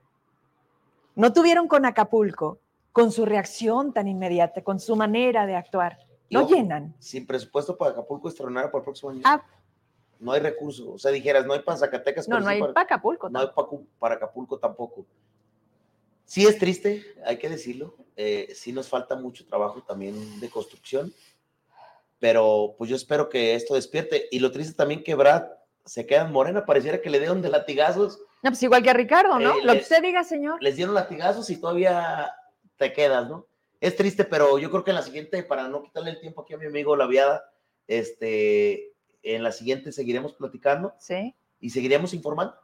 [1.16, 2.60] No tuvieron con Acapulco,
[2.92, 5.98] con su reacción tan inmediata, con su manera de actuar.
[6.30, 6.94] No llenan.
[6.98, 9.20] Sin presupuesto para Acapulco extraordinario para el próximo año.
[9.24, 9.42] Ah.
[10.18, 10.86] No hay recursos.
[10.88, 12.26] O sea, dijeras, no hay para Zacatecas.
[12.28, 13.28] No, no hay para, para Acapulco.
[13.28, 13.78] no hay tampoco.
[13.82, 15.04] pa- para Acapulco tampoco.
[16.24, 17.94] Sí es triste, hay que decirlo.
[18.16, 21.12] eh, sí nos falta mucho trabajo también de construcción.
[22.18, 24.26] Pero pues yo espero que esto despierte.
[24.30, 25.44] Y lo triste también que Brad
[25.84, 26.64] se queda en morena.
[26.64, 28.18] Pareciera que le dieron de latigazos.
[28.42, 29.52] No, pues igual que a Ricardo, ¿no?
[29.52, 30.62] Eh, Lo que usted diga, señor.
[30.62, 32.30] Les dieron latigazos y todavía
[32.76, 33.46] te quedas, ¿no?
[33.80, 36.54] Es triste, pero yo creo que en la siguiente, para no quitarle el tiempo aquí
[36.54, 37.52] a mi amigo La Viada,
[37.86, 41.34] este, en la siguiente seguiremos platicando Sí.
[41.60, 42.54] y seguiremos informando.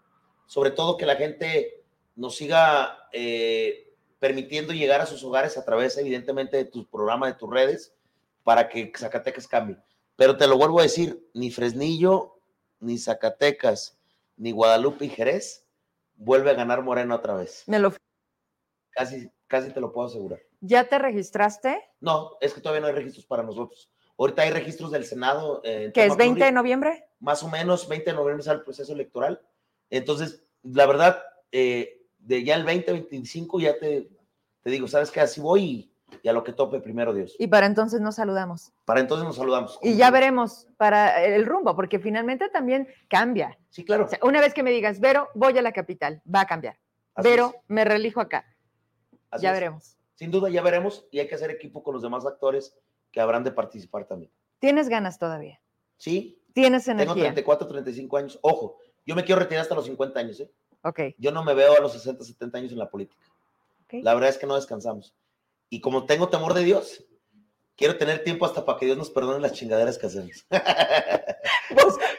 [0.47, 1.85] Sobre todo que la gente
[2.17, 7.35] nos siga eh, permitiendo llegar a sus hogares a través, evidentemente, de tu programa, de
[7.35, 7.95] tus redes,
[8.45, 9.77] para que Zacatecas cambie.
[10.17, 12.39] Pero te lo vuelvo a decir, ni Fresnillo,
[12.81, 13.99] ni Zacatecas,
[14.37, 15.67] ni Guadalupe y Jerez
[16.17, 17.65] vuelve a ganar Morena otra vez.
[17.67, 17.93] Me lo...
[18.91, 20.41] Casi, casi te lo puedo asegurar.
[20.63, 21.79] ¿Ya te registraste?
[22.01, 23.91] No, es que todavía no hay registros para nosotros.
[24.19, 25.61] Ahorita hay registros del Senado.
[25.63, 27.05] eh, ¿Que es tema 20 de noviembre?
[27.21, 29.43] Más o menos 20 de noviembre sale el proceso electoral.
[29.91, 34.09] Entonces, la verdad, eh, de ya el 2025 ya te,
[34.63, 35.21] te digo, ¿sabes qué?
[35.21, 37.37] Así voy y, y a lo que tope primero Dios.
[37.39, 38.73] Y para entonces nos saludamos.
[38.87, 39.79] Para entonces nos saludamos.
[39.83, 43.59] Y ya veremos para el rumbo, porque finalmente también cambia.
[43.69, 44.07] Sí, claro.
[44.07, 46.79] O sea, una vez que me digas, Vero, voy a la capital, va a cambiar.
[47.15, 48.47] así Vero, es, me relijo acá.
[49.33, 49.55] Así ya es.
[49.55, 49.97] veremos.
[50.15, 52.77] Sin duda, ya veremos y hay que hacer equipo con los demás actores
[53.11, 54.31] que habrán de participar también.
[54.61, 55.61] Tienes ganas todavía.
[55.97, 57.25] Sí, Tienes tengo energía.
[57.25, 58.39] 34, 35 años.
[58.43, 60.51] Ojo, yo me quiero retirar hasta los 50 años, ¿eh?
[60.83, 61.01] Ok.
[61.19, 63.23] Yo no me veo a los 60, 70 años en la política.
[63.85, 63.95] Ok.
[64.03, 65.15] La verdad es que no descansamos.
[65.71, 67.05] Y como tengo temor de Dios,
[67.77, 70.47] quiero tener tiempo hasta para que Dios nos perdone las chingaderas que hacemos.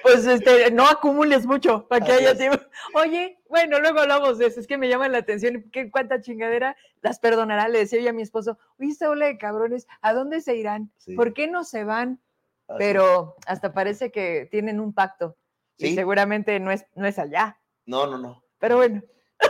[0.03, 2.59] Pues, este, no acumules mucho para que Así haya tiempo.
[2.93, 4.59] Oye, bueno, luego hablamos de eso.
[4.59, 5.69] Es que me llama la atención.
[5.71, 7.69] ¿Qué, ¿Cuánta chingadera las perdonará?
[7.69, 10.91] Le decía yo a mi esposo, oye, esta ola de cabrones, ¿a dónde se irán?
[10.97, 12.19] Sí, ¿Por qué no se van?
[12.67, 15.37] así Pero hasta parece que tienen un pacto.
[15.77, 17.59] Y seguramente no es, no es allá.
[17.85, 18.43] No, no, no.
[18.59, 19.01] Pero bueno,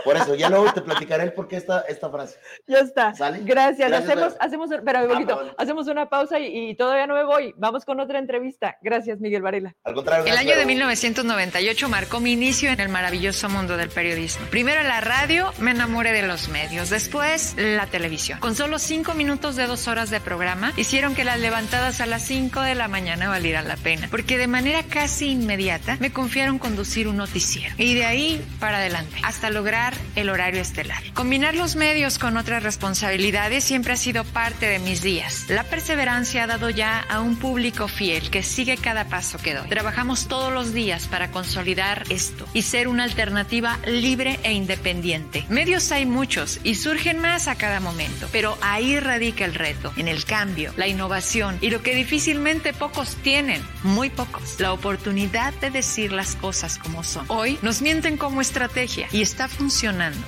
[0.02, 2.38] Por eso, ya luego te platicaré el por qué esta, esta frase.
[2.66, 3.14] ya está.
[3.14, 3.40] ¿Sale?
[3.42, 3.88] Gracias.
[3.88, 5.54] Gracias, hacemos, hacemos, espera un Ah, poquito, perdón.
[5.58, 7.54] hacemos una pausa y, y todavía no me voy.
[7.56, 8.76] Vamos con otra entrevista.
[8.82, 9.74] Gracias, Miguel Varela.
[9.84, 10.66] Al contrario, El año de Vero.
[10.68, 14.46] 1998 marcó mi inicio en el maravilloso mundo del periodismo.
[14.50, 18.40] Primero en la radio me enamoré de los medios, después la televisión.
[18.40, 22.22] Con solo cinco minutos de dos horas de programa hicieron que las levantadas a las
[22.22, 27.06] 5 de la mañana valieran la pena, porque de manera casi inmediata me confiaron conducir
[27.08, 29.83] un noticiero y de ahí para adelante, hasta lograr
[30.14, 31.02] el horario estelar.
[31.12, 35.46] Combinar los medios con otras responsabilidades siempre ha sido parte de mis días.
[35.48, 39.68] La perseverancia ha dado ya a un público fiel que sigue cada paso que doy.
[39.68, 45.44] Trabajamos todos los días para consolidar esto y ser una alternativa libre e independiente.
[45.48, 50.08] Medios hay muchos y surgen más a cada momento, pero ahí radica el reto, en
[50.08, 55.70] el cambio, la innovación y lo que difícilmente pocos tienen, muy pocos, la oportunidad de
[55.70, 57.24] decir las cosas como son.
[57.28, 59.63] Hoy nos mienten como estrategia y está funcionando.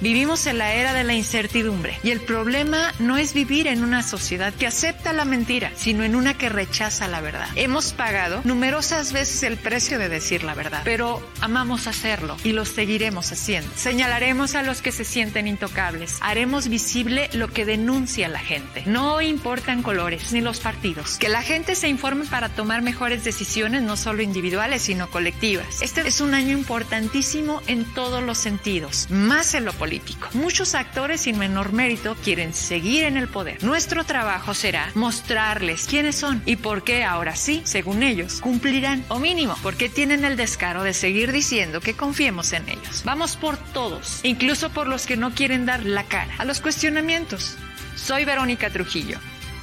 [0.01, 4.03] Vivimos en la era de la incertidumbre y el problema no es vivir en una
[4.03, 7.49] sociedad que acepta la mentira, sino en una que rechaza la verdad.
[7.55, 12.64] Hemos pagado numerosas veces el precio de decir la verdad, pero amamos hacerlo y lo
[12.64, 13.70] seguiremos haciendo.
[13.77, 18.85] Señalaremos a los que se sienten intocables, haremos visible lo que denuncia la gente.
[18.87, 21.18] No importan colores ni los partidos.
[21.18, 25.83] Que la gente se informe para tomar mejores decisiones, no solo individuales, sino colectivas.
[25.83, 30.28] Este es un año importantísimo en todos los sentidos, más en lo político.
[30.32, 33.62] Muchos actores sin menor mérito quieren seguir en el poder.
[33.62, 39.18] Nuestro trabajo será mostrarles quiénes son y por qué ahora sí, según ellos, cumplirán o
[39.18, 43.02] mínimo, porque tienen el descaro de seguir diciendo que confiemos en ellos.
[43.04, 47.56] Vamos por todos, incluso por los que no quieren dar la cara a los cuestionamientos.
[47.96, 49.18] Soy Verónica Trujillo.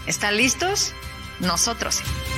[0.07, 0.93] ¿Están listos?
[1.39, 2.32] Nosotros sí.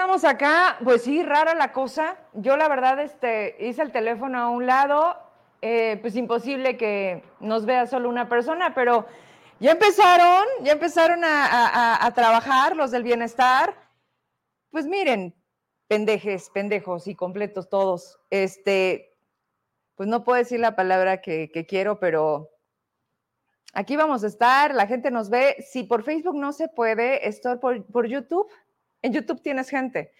[0.00, 2.16] Estamos acá, pues sí, rara la cosa.
[2.32, 5.14] Yo la verdad este, hice el teléfono a un lado,
[5.60, 9.04] eh, pues imposible que nos vea solo una persona, pero
[9.58, 13.74] ya empezaron, ya empezaron a, a- a trabajar los del bienestar.
[14.70, 15.34] Pues miren,
[15.86, 18.18] pendejes, pendejos y completos todos.
[18.30, 19.14] Este,
[19.96, 22.48] pues no puedo decir la palabra que, que quiero, pero
[23.74, 25.56] aquí vamos a estar, la gente nos ve.
[25.70, 28.50] Si por Facebook no se puede, estoy por, por YouTube.
[29.02, 30.12] En YouTube tienes gente.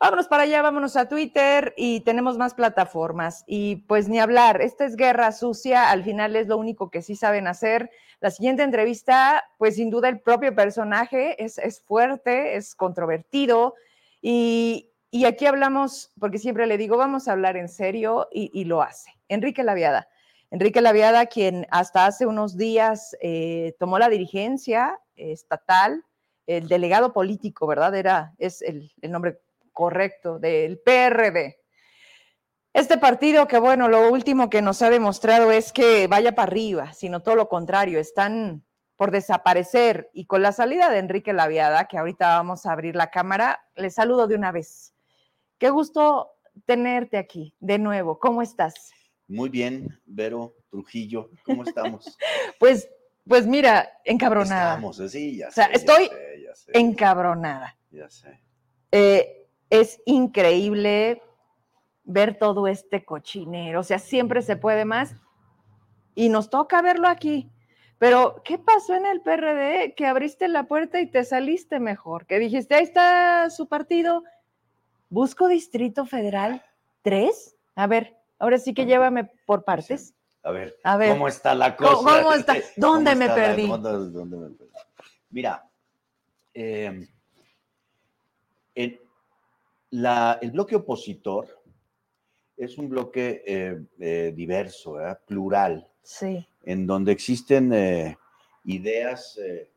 [0.00, 3.44] Vámonos para allá, vámonos a Twitter y tenemos más plataformas.
[3.46, 7.16] Y pues ni hablar, esta es guerra sucia, al final es lo único que sí
[7.16, 7.90] saben hacer.
[8.20, 13.74] La siguiente entrevista, pues sin duda el propio personaje es, es fuerte, es controvertido
[14.20, 18.82] y, y aquí hablamos, porque siempre le digo, vamos a hablar en serio y, lo
[18.82, 19.12] hace.
[19.28, 20.08] Enrique Laviada.
[20.50, 26.04] Enrique Laviada, quien hasta hace unos días eh, tomó la dirigencia estatal,
[26.46, 27.94] el delegado político, ¿verdad?
[27.94, 29.40] Era, es el, el nombre
[29.72, 31.58] correcto del PRD.
[32.72, 36.92] Este partido que, bueno, lo último que nos ha demostrado es que vaya para arriba,
[36.92, 38.64] sino todo lo contrario, están
[38.96, 40.10] por desaparecer.
[40.12, 43.90] Y con la salida de Enrique Laviada, que ahorita vamos a abrir la cámara, le
[43.90, 44.94] saludo de una vez.
[45.58, 46.32] Qué gusto
[46.66, 48.18] tenerte aquí de nuevo.
[48.18, 48.92] ¿Cómo estás?
[49.28, 52.18] Muy bien, Vero Trujillo, ¿cómo estamos?
[52.58, 52.88] Pues,
[53.26, 54.74] pues mira, encabronada.
[54.74, 57.76] Estamos, eh, sí, ya O sea, sé, ya estoy sé, ya sé, Encabronada.
[57.90, 58.40] ya sé.
[58.92, 61.22] Eh, es increíble
[62.04, 63.80] ver todo este cochinero.
[63.80, 65.14] O sea, siempre se puede más
[66.14, 67.50] y nos toca verlo aquí.
[67.98, 69.94] Pero, ¿qué pasó en el PRD?
[69.94, 72.26] Que abriste la puerta y te saliste mejor.
[72.26, 74.24] Que dijiste, ahí está su partido.
[75.08, 76.62] Busco Distrito Federal
[77.02, 77.56] 3.
[77.76, 80.14] A ver, ahora sí que llévame por partes.
[80.44, 81.94] A ver, A ver, ¿cómo está la cosa?
[82.22, 82.52] ¿cómo- está?
[82.76, 83.66] ¿Dónde ¿Cómo me está la- perdí?
[83.66, 84.70] dónde- dónde me perdí?
[85.30, 85.68] Mira,
[86.52, 87.08] eh,
[89.90, 91.46] la- el bloque opositor
[92.56, 95.18] es un bloque eh, eh, diverso, ¿verdad?
[95.26, 96.46] plural, Sí.
[96.64, 98.16] en donde existen eh,
[98.64, 99.70] ideas eh,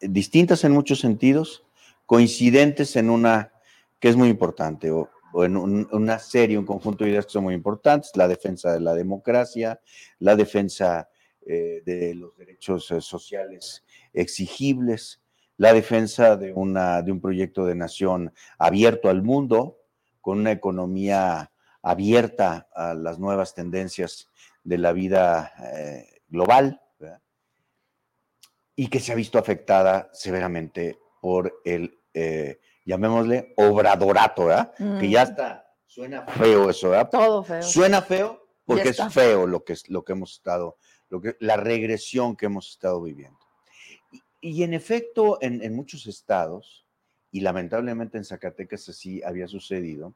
[0.00, 1.64] distintas en muchos sentidos,
[2.06, 3.52] coincidentes en una
[3.98, 7.32] que es muy importante, o, o en un- una serie, un conjunto de ideas que
[7.32, 9.80] son muy importantes, la defensa de la democracia,
[10.18, 11.08] la defensa
[11.46, 15.22] eh, de los derechos eh, sociales exigibles,
[15.56, 19.78] la defensa de, una, de un proyecto de nación abierto al mundo,
[20.20, 21.50] con una economía
[21.82, 24.28] abierta a las nuevas tendencias
[24.64, 26.80] de la vida eh, global,
[28.76, 31.98] y que se ha visto afectada severamente por el,
[32.84, 34.72] llamémosle, obradorato, ¿verdad?
[34.98, 37.10] que ya Mm, está, suena feo eso, ¿verdad?
[37.10, 37.62] Todo feo.
[37.62, 40.76] Suena feo porque es feo lo que, lo que hemos estado,
[41.08, 43.38] lo que, la regresión que hemos estado viviendo.
[44.12, 46.84] Y, y en efecto, en, en muchos estados,
[47.32, 50.14] y lamentablemente en Zacatecas así había sucedido,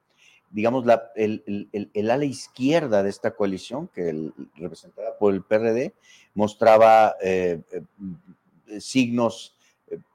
[0.51, 5.43] digamos, la, el, el- el- el ala izquierda de esta coalición, que representada por el
[5.43, 5.95] PRD,
[6.35, 9.64] mostraba eh, eh, signos eh,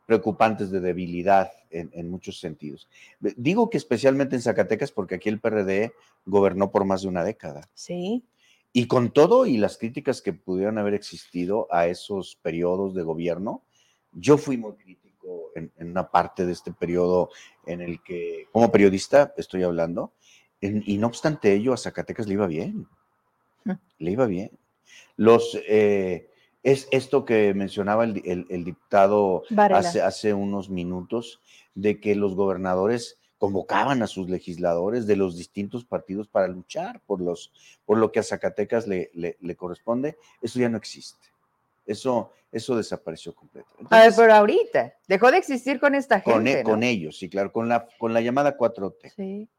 [0.05, 2.88] preocupantes de debilidad en, muchos sentidos.
[3.20, 5.93] Digo que especialmente en Zacatecas porque aquí el PRD
[6.26, 7.70] gobernó por más de una década.
[7.76, 8.24] Sí.
[8.74, 13.63] Y con todo y las críticas que pudieron haber existido a esos periodos de gobierno,
[14.11, 17.30] yo fui muy crítico en, una parte de este periodo
[17.65, 20.13] en el que, como periodista, estoy hablando,
[20.61, 22.88] y no obstante ello, a Zacatecas le iba bien.
[23.99, 24.51] Le iba bien.
[25.15, 26.30] Los, eh,
[26.64, 31.41] es esto que mencionaba el, diputado hace, hace unos minutos,
[31.76, 37.22] de que los gobernadores convocaban a sus legisladores de los distintos partidos para luchar por,
[37.22, 37.53] los,
[37.86, 41.28] por lo que a Zacatecas le, le, corresponde, eso ya no existe.
[41.86, 43.95] Eso, eso desapareció completamente.
[43.95, 46.34] a ver, pero ahorita, dejó de existir con esta gente.
[46.34, 49.14] Con, e, con ellos, sí, claro, con la, con la llamada 4T.
[49.16, 49.49] Sí.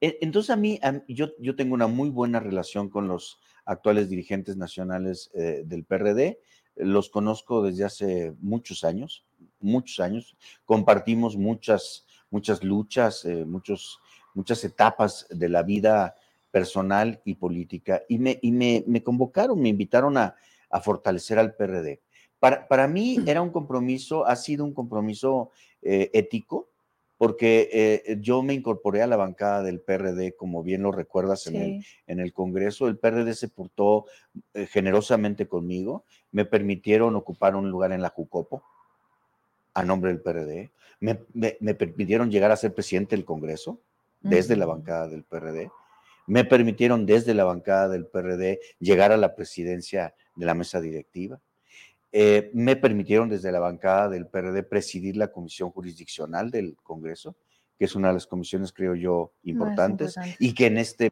[0.00, 4.56] E, entonces a mí, yo, yo tengo una muy buena relación con los actuales dirigentes
[4.56, 6.38] nacionales eh, del PRD.
[6.76, 9.24] Los conozco desde hace muchos años,
[9.60, 10.36] muchos años.
[10.64, 14.00] Compartimos muchas, muchas luchas, eh, muchos,
[14.34, 16.16] muchas etapas de la vida
[16.50, 18.02] personal y política.
[18.08, 20.36] Y me, y me, me convocaron, me invitaron a,
[20.70, 22.00] a fortalecer al PRD.
[22.38, 25.50] Para, para, mí era un compromiso, ha sido un compromiso
[25.82, 26.68] eh, ético,
[27.16, 31.56] porque eh, yo me incorporé a la bancada del PRD, como bien lo recuerdas en,
[31.56, 32.88] el, en, el, Congreso.
[32.88, 34.06] El PRD se portó
[34.52, 38.64] eh, generosamente conmigo, me permitieron ocupar un lugar en la Jucopo
[39.74, 43.80] a nombre del PRD, me, me, permitieron llegar a ser presidente del Congreso
[44.20, 45.70] desde la bancada del PRD,
[46.26, 51.40] me permitieron desde la bancada del PRD llegar a la presidencia de la mesa directiva
[52.16, 57.34] eh, me permitieron desde la bancada del PRD presidir la comisión jurisdiccional del Congreso,
[57.76, 61.10] que es una de las comisiones, creo yo, importantes, y que en este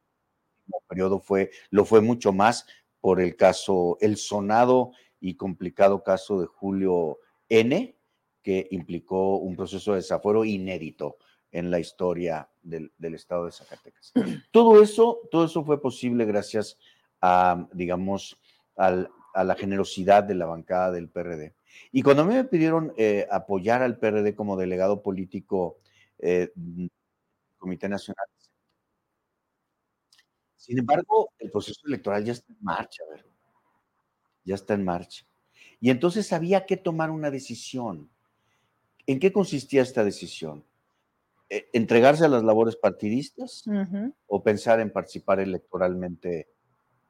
[0.87, 2.67] periodo fue, lo fue mucho más
[3.01, 7.97] por el caso, el sonado y complicado caso de Julio N.,
[8.41, 11.17] que implicó un proceso de desafuero inédito
[11.51, 14.13] en la historia del, del, estado de Zacatecas.
[14.53, 16.79] Todo eso, todo eso fue posible gracias
[17.21, 18.39] a, digamos,
[18.77, 21.55] al, a la generosidad de la bancada del PRD.
[21.91, 25.79] Y cuando a mí me pidieron eh, apoyar al PRD como delegado político
[26.19, 26.91] eh, del
[27.59, 28.27] Comité Nacional,
[30.57, 33.33] sin embargo, el proceso electoral ya está en marcha, ¿verdad?
[34.45, 35.27] ya está en marcha.
[35.81, 38.11] Y entonces había que tomar una decisión.
[39.07, 40.65] ¿En qué consistía esta decisión?
[41.49, 43.65] Eh, ¿Entregarse a las labores partidistas
[44.27, 46.49] o pensar en participar electoralmente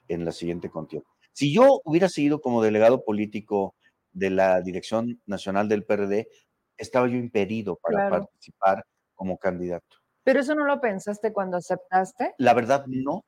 [0.09, 1.12] en la siguiente contienda?
[1.33, 3.75] Si yo hubiera seguido como delegado político
[4.13, 6.29] de la Dirección Nacional del PRD,
[6.77, 9.97] estaba yo impedido para participar como candidato.
[10.25, 12.35] ¿Pero eso no lo pensaste cuando aceptaste?
[12.39, 13.25] La verdad no.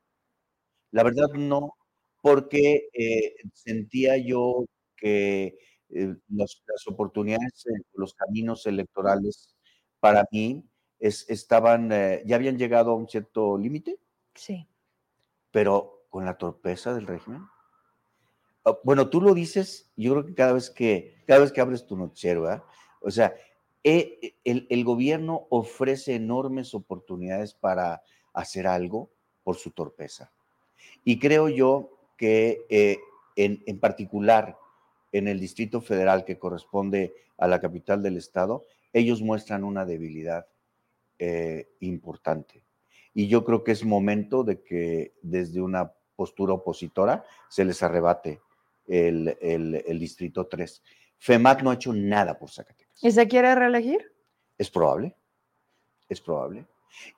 [0.90, 1.74] La verdad no,
[2.20, 4.64] porque eh, sentía yo
[4.96, 9.56] que eh, las oportunidades, los caminos electorales
[9.98, 10.64] para mí
[10.98, 13.98] estaban, eh, ya habían llegado a un cierto límite.
[14.34, 14.68] Sí.
[15.50, 17.42] Pero con la torpeza del régimen
[18.82, 21.96] bueno, tú lo dices, yo creo que cada vez que, cada vez que abres tu
[21.96, 22.64] noticiero,
[23.00, 23.34] o sea,
[23.82, 28.02] eh, el, gobierno ofrece enormes oportunidades para
[28.32, 29.10] hacer algo
[29.42, 30.32] por su torpeza.
[31.04, 32.98] Y creo yo que eh,
[33.36, 34.56] en, particular
[35.12, 40.46] en el Distrito Federal que corresponde a la capital del estado, ellos muestran una debilidad
[41.18, 42.64] eh, importante.
[43.12, 48.40] Y yo creo que es momento de que desde una postura opositora se les arrebate
[48.86, 50.82] el, Distrito 3.
[51.18, 53.02] FEMAT no ha hecho nada por Zacatecas.
[53.02, 54.12] ¿Y se quiere reelegir?
[54.58, 55.16] Es probable,
[56.08, 56.66] es probable.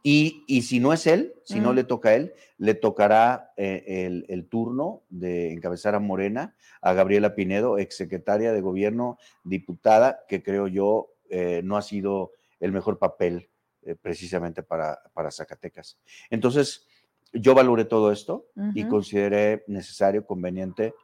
[0.02, 1.76] Y, si no es él, si no mm.
[1.76, 7.34] le toca a él, le tocará eh, el, turno de encabezar a Morena, a Gabriela
[7.34, 13.50] Pinedo, exsecretaria de gobierno, diputada, que creo yo eh, no ha sido el mejor papel
[13.82, 15.98] eh, precisamente para, para, Zacatecas.
[16.30, 16.86] Entonces,
[17.32, 20.94] yo valoré todo esto y consideré necesario, conveniente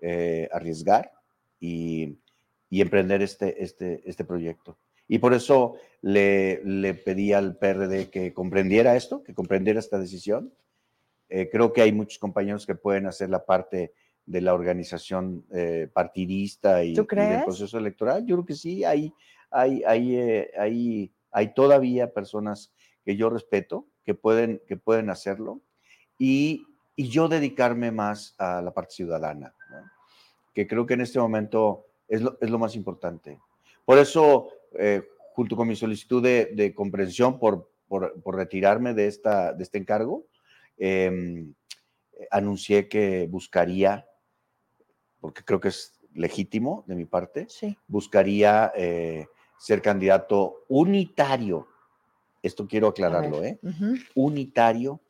[0.00, 1.12] eh, arriesgar
[1.60, 2.18] y,
[2.70, 4.78] emprender este, este, este proyecto.
[5.08, 10.52] Y por eso le, le, pedí al PRD que comprendiera esto, que comprendiera esta decisión.
[11.28, 13.94] Eh, creo que hay muchos compañeros que pueden hacer la parte
[14.26, 18.26] de la organización eh, partidista y, del proceso electoral.
[18.26, 19.12] Yo creo que sí, hay,
[19.50, 20.18] hay, hay,
[20.58, 22.74] hay, hay todavía personas
[23.04, 25.62] que yo respeto que pueden, que pueden hacerlo
[26.18, 26.66] y,
[26.96, 29.54] y yo dedicarme más a la parte ciudadana
[30.56, 33.38] que creo que en este momento es lo, es lo más importante.
[33.84, 35.02] Por eso, eh,
[35.34, 40.24] junto con mi solicitud de, comprensión por, por, retirarme de, esta, de este encargo,
[40.78, 41.52] em,
[42.30, 44.08] anuncié que buscaría,
[45.20, 47.46] porque creo que es legítimo de mi parte,
[47.86, 49.26] buscaría eh,
[49.58, 51.68] ser candidato unitario.
[52.42, 53.58] Esto quiero aclararlo, ¿eh?
[54.14, 55.02] Unitario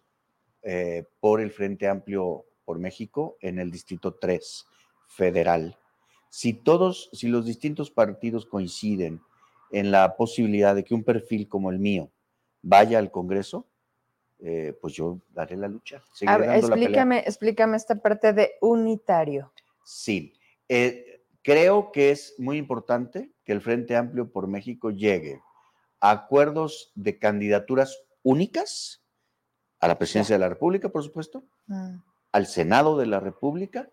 [0.69, 4.67] eh, por el Frente Amplio por México en el Distrito 3
[5.07, 5.79] federal.
[6.29, 9.21] Si todos, si los distintos partidos coinciden
[9.71, 12.11] en la posibilidad de que un perfil como el mío
[12.63, 13.69] vaya al Congreso,
[14.41, 16.03] eh, pues yo daré la lucha.
[16.27, 19.53] A ver, explícame, explícame esta parte de unitario.
[19.85, 20.33] Sí,
[20.69, 25.41] eh, creo que es muy importante que el Frente Amplio por México llegue
[26.01, 29.06] a acuerdos de candidaturas únicas
[29.87, 31.97] a la presidencia de la República, por supuesto, mm.
[32.33, 33.89] al Senado de la República,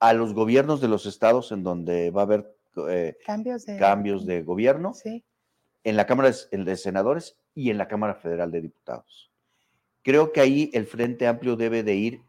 [0.00, 2.56] a los gobiernos de los estados en donde va a haber
[2.88, 8.16] eh, cambios, de, cambios, de, gobierno, en la Cámara de Senadores y en la Cámara
[8.16, 9.30] Federal de Diputados.
[10.02, 12.20] Creo que ahí el Frente Amplio debe de ir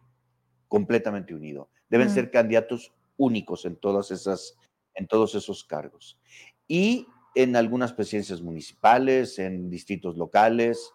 [0.67, 1.69] completamente unido.
[1.89, 2.11] Deben mm.
[2.11, 4.55] ser candidatos únicos en todas esas,
[4.93, 6.19] en todos esos cargos.
[6.67, 10.91] Y en algunas presidencias municipales, en distritos locales,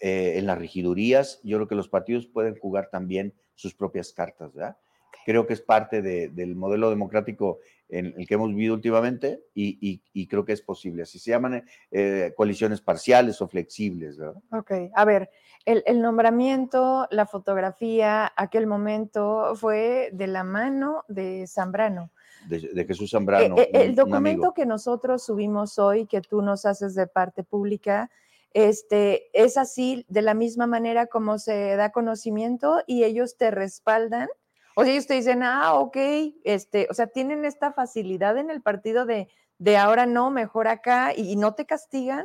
[0.00, 4.54] eh, en las regidurías, yo creo que los partidos pueden jugar también sus propias cartas,
[4.54, 4.76] ¿verdad?
[5.24, 10.44] Creo que es parte del modelo democrático en el que hemos vivido últimamente y, creo
[10.44, 11.02] que es posible.
[11.02, 14.40] Así se llaman eh, coaliciones parciales o flexibles, ¿verdad?
[14.52, 15.30] Ok, a ver,
[15.64, 22.10] el, nombramiento, la fotografía, aquel momento fue de la mano de Zambrano.
[22.48, 23.58] De, Jesús Zambrano.
[23.58, 28.10] Eh, eh, el documento que nosotros subimos hoy, que tú nos haces de parte pública,
[28.54, 34.28] este, es así de la misma manera como se da conocimiento y ellos te respaldan.
[34.74, 35.96] O sea, ellos te dicen, ah, ok,
[36.44, 39.28] este, o sea, tienen esta facilidad en el partido de,
[39.58, 42.24] de ahora no, mejor acá y no te castigan.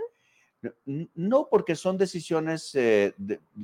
[0.86, 3.14] No, porque son decisiones eh,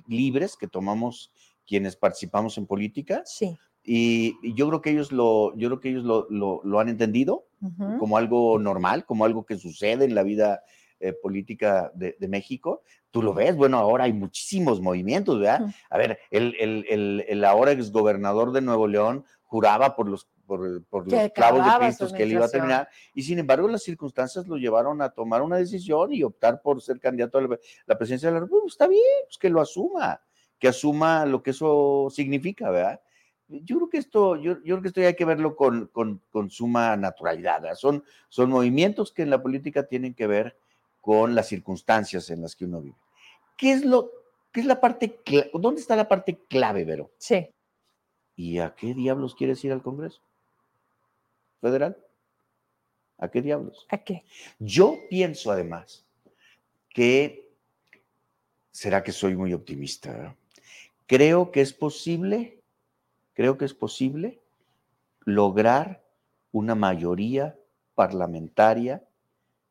[0.07, 1.31] libres que tomamos
[1.65, 3.21] quienes participamos en política.
[3.25, 3.57] Sí.
[3.83, 7.45] Y, yo creo que ellos lo, yo creo que ellos lo, han entendido
[7.99, 10.63] como algo normal, como algo que sucede en la vida
[10.99, 12.83] eh, política de, México.
[13.11, 15.73] Tú lo ves, bueno, ahora hay muchísimos movimientos, ¿verdad?
[15.89, 20.29] A ver, el, el, el, el ahora exgobernador de Nuevo León juraba por los
[20.89, 22.89] por, los clavos de Cristo que él iba a terminar.
[23.13, 26.99] Y sin embargo, las circunstancias lo llevaron a tomar una decisión y optar por ser
[26.99, 27.41] candidato a
[27.85, 28.67] la, presidencia de la República.
[28.67, 30.21] Está bien, pues que lo asuma,
[30.57, 33.01] que asuma lo que eso significa, ¿verdad?
[33.47, 36.49] Yo creo que esto, yo, yo creo que esto hay que verlo con, con, con
[36.49, 37.63] suma naturalidad.
[37.75, 40.57] Son, son movimientos que en la política tienen que ver
[41.01, 42.97] con las circunstancias en las que uno vive.
[43.57, 44.11] ¿Qué es lo,
[44.51, 45.19] qué es la parte,
[45.53, 47.11] dónde está la parte clave, Vero?
[47.17, 47.49] Sí.
[48.35, 50.21] ¿Y a qué diablos quieres ir al Congreso?
[51.59, 51.97] federal.
[53.17, 53.85] ¿A qué diablos?
[53.89, 54.23] ¿A qué?
[54.59, 56.05] Yo pienso además
[56.89, 57.51] que,
[58.71, 60.35] será que soy muy optimista,
[61.05, 62.61] creo que es posible,
[63.33, 64.39] creo que es posible
[65.25, 66.03] lograr
[66.51, 67.57] una mayoría
[67.93, 69.03] parlamentaria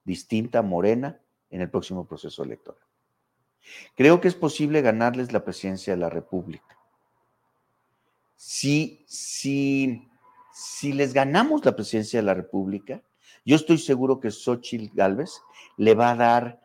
[0.09, 2.83] distinta Morena en el próximo proceso electoral.
[3.95, 6.77] Creo que es posible ganarles la presidencia de la República.
[8.37, 10.09] Si, si
[10.59, 13.01] si les ganamos la presidencia de la República,
[13.45, 15.41] yo estoy seguro que Xochitl Gálvez
[15.77, 16.61] le va a dar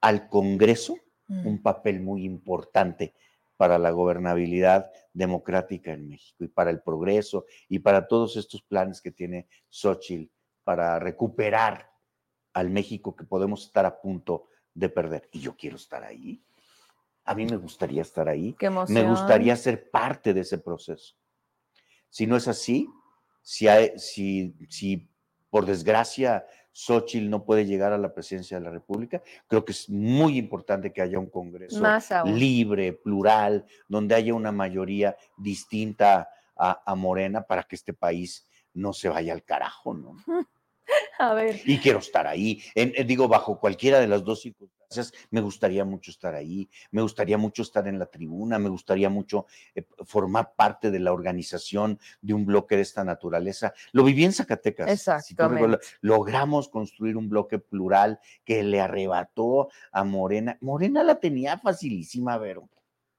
[0.00, 0.96] al Congreso
[1.28, 1.46] mm.
[1.46, 3.14] un papel muy importante
[3.56, 9.00] para la gobernabilidad democrática en México y para el progreso y para todos estos planes
[9.00, 10.28] que tiene Xochitl
[10.64, 11.91] para recuperar
[12.52, 15.28] al México que podemos estar a punto de perder.
[15.32, 16.42] Y yo quiero estar ahí.
[17.24, 18.56] A mí me gustaría estar ahí.
[18.88, 21.14] me gustaría ser parte de ese proceso.
[22.08, 22.88] Si no es así,
[23.42, 25.08] si, si, si
[25.50, 29.88] por desgracia Xochitl no puede llegar a la presidencia de la República, creo que es
[29.88, 31.82] muy importante que haya un Congreso
[32.24, 39.08] libre, plural, donde haya una mayoría distinta a, Morena para que este país no se
[39.08, 40.16] vaya al carajo, ¿no?
[41.22, 41.60] A ver.
[41.64, 42.60] Y quiero estar ahí,
[43.06, 44.82] digo, bajo cualquiera de las dos circunstancias
[45.30, 49.46] me gustaría mucho estar ahí, me gustaría mucho estar en la tribuna, me gustaría mucho
[49.74, 53.72] eh, formar parte de la organización de un bloque de esta naturaleza.
[53.92, 54.90] Lo viví en Zacatecas.
[54.90, 55.78] Exactamente.
[56.00, 60.58] logramos construir un bloque plural que le arrebató a Morena.
[60.60, 62.68] Morena la tenía facilísima, Vero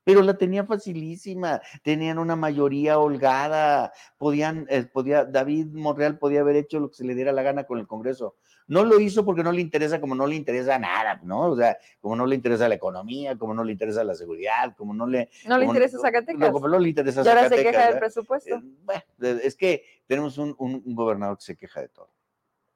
[0.03, 6.57] pero la tenía facilísima, tenían una mayoría holgada, podían, eh, podía, David Monreal podía haber
[6.57, 8.35] hecho lo que se le diera la gana con el Congreso.
[8.67, 11.51] No lo hizo porque no le interesa, como no le interesa nada, ¿no?
[11.51, 14.93] O sea, como no le interesa la economía, como no le interesa la seguridad, como
[14.93, 15.29] no le...
[15.45, 16.51] No le interesa Zacatecas.
[16.51, 18.55] como no le interesa y ahora se queja del presupuesto.
[18.55, 22.09] Eh, bueno, es que tenemos un, un gobernador que se queja de todo.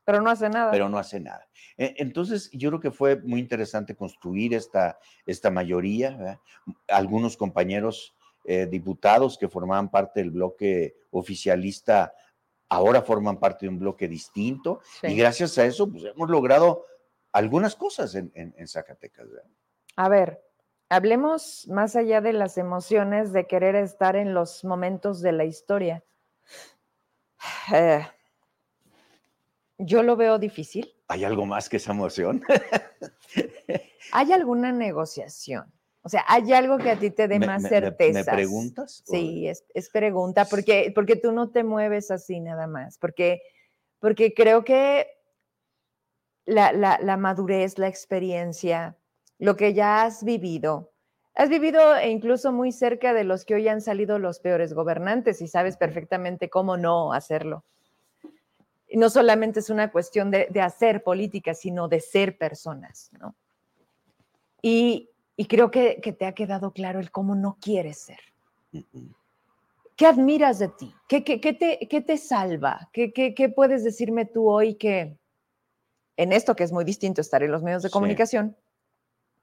[0.07, 0.71] Pero no hace nada.
[0.71, 1.45] Pero no hace nada.
[1.77, 6.39] E, entonces, yo creo que fue muy interesante construir esta, esta mayoría.
[6.87, 12.13] Algunos compañeros eh, diputados que formaban parte del bloque oficialista
[12.69, 15.07] ahora forman parte de un bloque distinto Sí.
[15.07, 16.85] y gracias a eso pues, hemos logrado
[17.33, 19.27] algunas cosas en, en- en Zacatecas.
[19.29, 19.49] ¿verdad?
[19.97, 20.41] A ver,
[20.87, 26.01] hablemos más allá de las emociones de querer estar en los momentos de la historia.
[27.73, 28.07] Eh,
[29.77, 30.93] yo lo veo difícil.
[31.07, 32.43] ¿Hay algo más que esa emoción?
[34.11, 35.71] ¿Hay alguna negociación?
[36.01, 39.03] O sea, ¿hay algo que a ti te dé ¿Me- más me- me- preguntas?
[39.05, 43.41] Sí, es, es pregunta, porque, porque tú no te mueves así nada más, porque,
[43.99, 45.07] porque creo que
[46.45, 48.95] la, la- la madurez, la experiencia,
[49.37, 50.91] lo que ya has vivido,
[51.35, 55.41] has vivido e incluso muy cerca de los que hoy han salido los peores gobernantes
[55.41, 57.65] y sabes perfectamente cómo no hacerlo.
[58.93, 63.35] No solamente es una cuestión de, de hacer política, sino de ser personas, ¿no?
[64.61, 68.19] Y, y creo que, que te ha quedado claro el cómo no quieres ser.
[69.95, 70.93] ¿Qué admiras de ti?
[71.07, 72.89] ¿Qué, qué- qué te, qué te salva?
[72.93, 75.17] ¿Qué, puedes decirme tú hoy que
[76.17, 77.93] en esto que es muy distinto estar en los medios de Sí.
[77.93, 78.55] comunicación,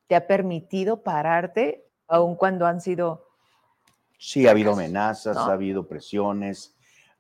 [0.07, 3.27] te ha permitido pararte aun cuando han sido...
[4.19, 5.43] Sí, ha habido amenazas, ¿no?
[5.43, 6.74] ha habido presiones,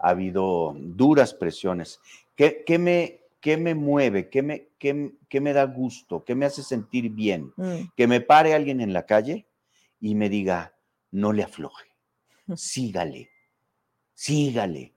[0.05, 2.01] ha habido duras presiones.
[2.37, 4.29] ¿Qué, qué me, qué me mueve?
[4.29, 6.25] ¿Qué me, qué, qué me da gusto?
[6.25, 7.53] ¿Qué me hace sentir bien?
[7.57, 9.47] Mm, Que me pare alguien en la calle
[10.01, 10.75] y me diga,
[11.11, 11.89] no le afloje,
[12.57, 13.31] sígale,
[14.15, 14.94] sígale.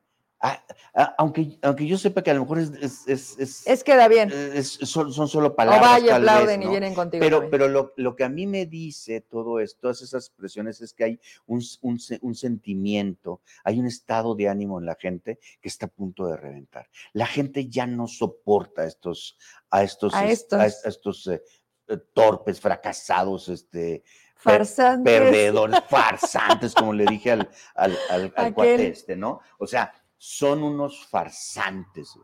[0.49, 0.63] Ah,
[0.95, 4.07] ah, aunque, aunque yo sepa que a lo mejor es, es, es- es- Es queda
[4.07, 4.31] bien.
[4.31, 5.81] es- son, son solo O palabras.
[5.91, 7.19] vaya, tal vez, aplauden y vienen contigo.
[7.21, 7.51] Pero, también.
[7.51, 11.03] pero lo, lo que a mí me dice todo esto, todas esas expresiones, es que
[11.03, 15.67] hay un, un se- un sentimiento, hay un estado de ánimo en la gente que
[15.67, 16.87] está a punto de reventar.
[17.13, 19.37] La gente ya no soporta estos,
[19.71, 20.61] a estos, A es- a estos.
[20.65, 21.41] est- a estos, eh,
[21.89, 24.03] eh, torpes, fracasados, este,
[24.39, 25.11] Farsantes.
[25.19, 29.39] perdedores, farsantes, como le dije al, al, al- al cuate este, ¿no?
[29.57, 32.17] O sea, son unos farsantes.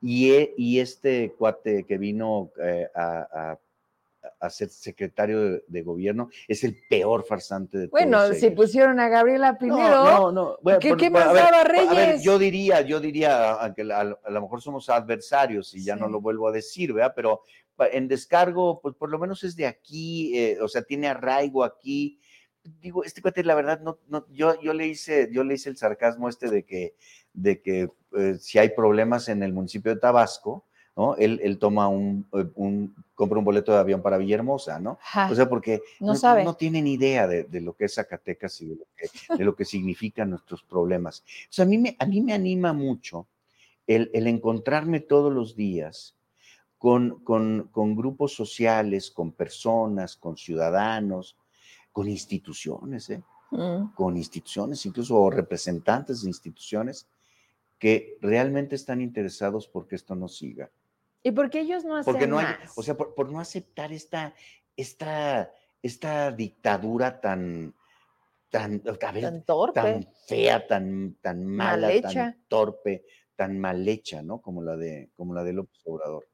[0.00, 3.18] Y, e- y este cuate que vino eh, a,
[3.52, 3.60] a-
[4.40, 9.00] a ser secretario de, de gobierno es el peor farsante de todos Bueno, si pusieron
[9.00, 10.58] a Gabriela No, primero, no, no.
[10.62, 12.22] Bueno, ¿qué- por- qué por- a más ver, daba A ver, Reyes?
[12.22, 16.20] yo diría, yo diría, aunque a, a lo mejor somos adversarios y ya no lo
[16.20, 17.12] vuelvo a decir, ¿verdad?
[17.16, 17.42] Pero
[17.92, 22.20] en descargo, pues por lo menos es de aquí, eh, o sea, tiene arraigo aquí.
[22.80, 25.76] Digo, este cuate, la verdad, no, no, yo, yo le hice, yo le hice el
[25.76, 26.94] sarcasmo este de que,
[27.42, 30.64] de que eh, si hay problemas en el municipio de Tabasco,
[30.96, 31.14] ¿no?
[31.16, 34.98] Él, él toma un, eh, un, compra un boleto de avión para Villahermosa, ¿no?
[35.00, 36.42] Ajá, O sea, porque no sabe.
[36.44, 39.54] no tienen idea de, de lo que es Zacatecas y de lo que, de lo
[39.54, 41.20] que significan nuestros problemas.
[41.20, 43.28] O sea, a mí me, a mí me anima mucho
[43.86, 46.16] el, el encontrarme todos los días
[46.78, 51.36] con, con, con grupos sociales, con personas, con ciudadanos,
[51.92, 53.22] con instituciones, ¿eh?
[53.50, 53.94] Mm.
[53.94, 57.06] con instituciones, incluso o representantes de instituciones
[57.78, 60.70] que realmente están interesados porque esto no siga.
[61.22, 63.92] ¿Y por qué ellos no hacen Porque no hay, o sea, por, por no aceptar
[63.92, 64.34] esta,
[64.76, 65.52] esta,
[65.82, 67.74] esta dictadura tan,
[68.50, 69.74] tan, a ver, tan torpe.
[69.80, 73.04] tan fea, tan, tan mala, Mal tan torpe,
[73.36, 74.40] tan mal hecha, ¿no?
[74.40, 76.28] Como la de, como la de López Obrador.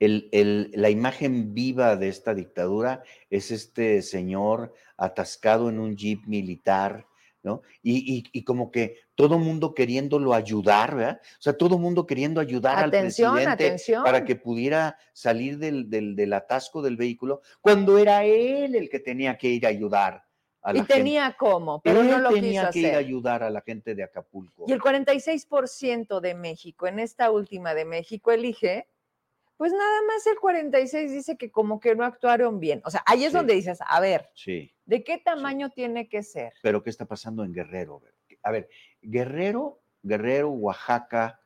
[0.00, 6.26] El- el- la imagen viva de esta dictadura es este señor atascado en un jeep
[6.26, 7.06] militar,
[7.44, 7.62] ¿no?
[7.82, 11.20] Y, y- y como que todo mundo queriéndolo ayudar, ¿verdad?
[11.22, 14.02] O sea, todo mundo queriendo ayudar Atención, al presidente atención.
[14.02, 18.98] para que pudiera salir del, del- del atasco del vehículo, cuando era él el que
[18.98, 20.24] tenía que ir a ayudar
[20.62, 22.10] a la Y tenía cómo, pero gente.
[22.12, 24.64] no Él lo tenía quiso que ir a ayudar a la gente de Acapulco.
[24.66, 28.88] Y el 46% de México, en esta última de México, elige,
[29.56, 32.82] pues nada más el 46 dice que como que no actuaron bien.
[32.84, 33.36] O sea, ahí es Sí.
[33.38, 34.72] donde dices, a ver, Sí.
[34.84, 36.52] ¿de qué tamaño tiene que ser?
[36.62, 38.02] pero ¿qué está pasando en Guerrero?
[38.42, 38.68] A ver,
[39.00, 41.40] Guerrero, Guerrero, Oaxaca,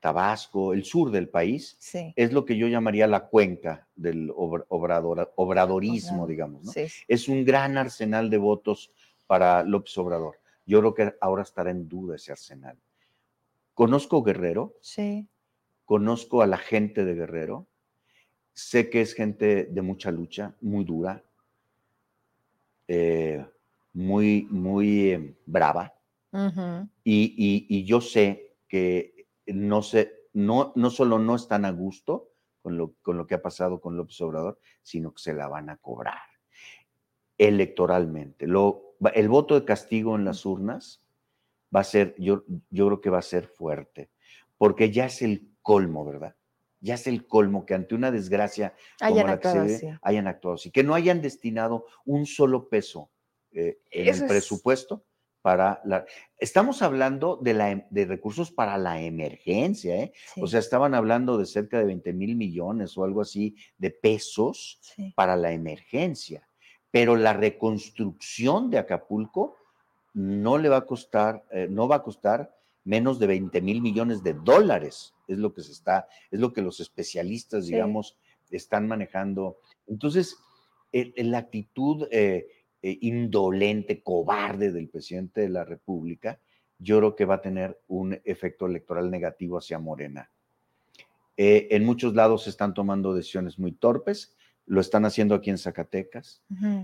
[0.00, 2.12] Tabasco, el sur del país, Sí.
[2.16, 6.72] es lo que yo llamaría la cuenca del obra- obrador- obradorismo, Obrador, digamos, ¿no?
[6.72, 6.86] Sí.
[7.06, 8.90] Es un gran arsenal de votos
[9.28, 10.40] para López Obrador.
[10.66, 12.76] Yo creo que ahora estará en duda ese arsenal.
[13.74, 15.28] Conozco Guerrero, Sí.
[15.84, 17.66] Conozco a la gente de Guerrero,
[18.54, 21.22] sé que es gente de mucha lucha, muy dura,
[22.88, 23.44] eh,
[23.94, 25.94] muy, muy eh, brava,
[27.04, 32.30] y, y- y yo sé que no, se, no, no solo no están a gusto
[32.62, 35.68] con lo, con lo que ha pasado con López Obrador, sino que se la van
[35.68, 36.20] a cobrar
[37.38, 38.46] electoralmente.
[38.46, 41.02] Lo, el voto de castigo en las urnas
[41.74, 44.10] va a ser, yo, yo creo que va a ser fuerte,
[44.58, 46.34] porque ya es el colmo, ¿verdad?
[46.80, 49.98] Ya es el colmo que ante una desgracia como Hayan la que se así.
[50.02, 53.10] hayan actuado así, que no hayan destinado un solo peso
[53.52, 55.04] eh, en Eso el es- presupuesto
[55.42, 56.04] para la...
[56.38, 60.12] Estamos hablando de, la, de recursos para la emergencia, ¿eh?
[60.40, 64.80] O sea, estaban hablando de cerca de 20 mil millones o algo así de pesos
[65.16, 66.48] para la emergencia.
[66.92, 69.56] Pero la reconstrucción de Acapulco
[70.14, 72.54] no le va a costar, eh, no va a costar
[72.84, 75.14] menos de 20 mil millones de dólares.
[75.28, 78.16] Es lo que se está, es lo que los especialistas, digamos,
[78.50, 79.58] están manejando.
[79.86, 80.36] Entonces,
[80.92, 82.48] la actitud eh,
[82.82, 86.38] eh, indolente, cobarde del presidente de la República,
[86.78, 90.30] yo creo que va a tener un efecto electoral negativo hacia Morena.
[91.36, 95.58] Eh, en muchos lados se están tomando decisiones muy torpes, lo están haciendo aquí en
[95.58, 96.42] Zacatecas,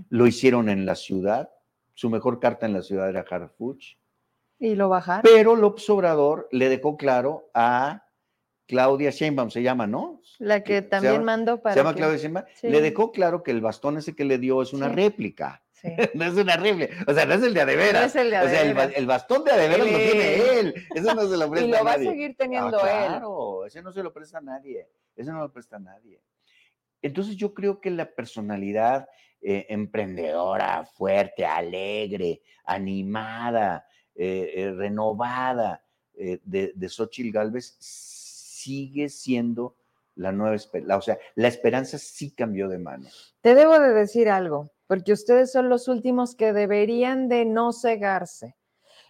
[0.09, 1.49] lo hicieron en la ciudad,
[1.93, 3.97] su mejor carta en la ciudad era Harfuch.
[4.59, 5.21] Y lo bajaron.
[5.23, 8.05] Pero López Obrador le dejó claro a
[8.67, 10.21] Claudia Sheinbaum, se llama, ¿no?
[10.37, 11.73] La que también mandó para.
[11.73, 12.45] Se llama Claudia Sheinbaum.
[12.61, 15.63] Le dejó claro que el bastón ese que le dio es una réplica.
[16.13, 16.93] no es una réplica.
[17.07, 18.01] O sea, no es el de Adevera.
[18.01, 18.71] No es el de Adevera.
[18.71, 20.73] O sea, el, bastón de Adevera lo tiene él.
[20.93, 21.65] Eso no se lo presta a nadie.
[21.65, 23.07] Y lo va a seguir teniendo ah, él.
[23.07, 24.87] Claro, ese no se lo presta a nadie.
[25.15, 26.21] Ese no lo presta a nadie.
[27.01, 29.07] Entonces yo creo que la personalidad
[29.41, 33.85] eh, emprendedora, fuerte, alegre, animada,
[34.15, 35.83] eh, eh, renovada
[36.15, 39.75] de, de Xochitl Galvez sigue siendo
[40.15, 40.97] la nueva esperanza.
[40.97, 43.35] O sea, la esperanza sí cambió de manos.
[43.41, 48.55] Te debo de decir algo, porque ustedes son los últimos que deberían de no cegarse.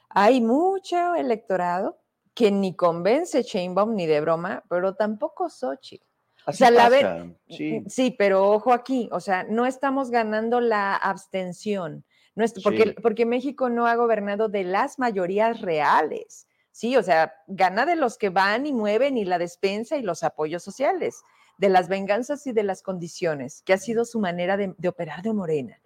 [0.09, 1.99] Hay mucho electorado
[2.33, 6.05] que ni convence Chainbaum ni de broma, pero tampoco Xochitl.
[6.45, 7.83] o sea, la ver, sí.
[7.87, 8.15] sí.
[8.17, 12.05] pero ojo aquí, o sea, no estamos ganando la abstención,
[12.35, 16.47] no porque, porque México no ha gobernado de las mayorías reales.
[16.71, 20.23] Sí, o sea, gana de los que van y mueven y la despensa y los
[20.23, 21.21] apoyos sociales,
[21.57, 25.33] de las venganzas y de las condiciones, que ha sido su manera de, operar de
[25.33, 25.81] Morena,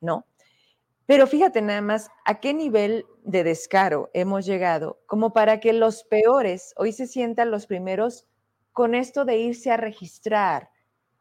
[0.00, 0.24] ¿no?
[1.04, 6.04] Pero fíjate nada más a qué nivel de descaro hemos llegado, como para que los
[6.04, 8.26] peores hoy se sientan los primeros
[8.72, 10.70] con esto de irse a registrar,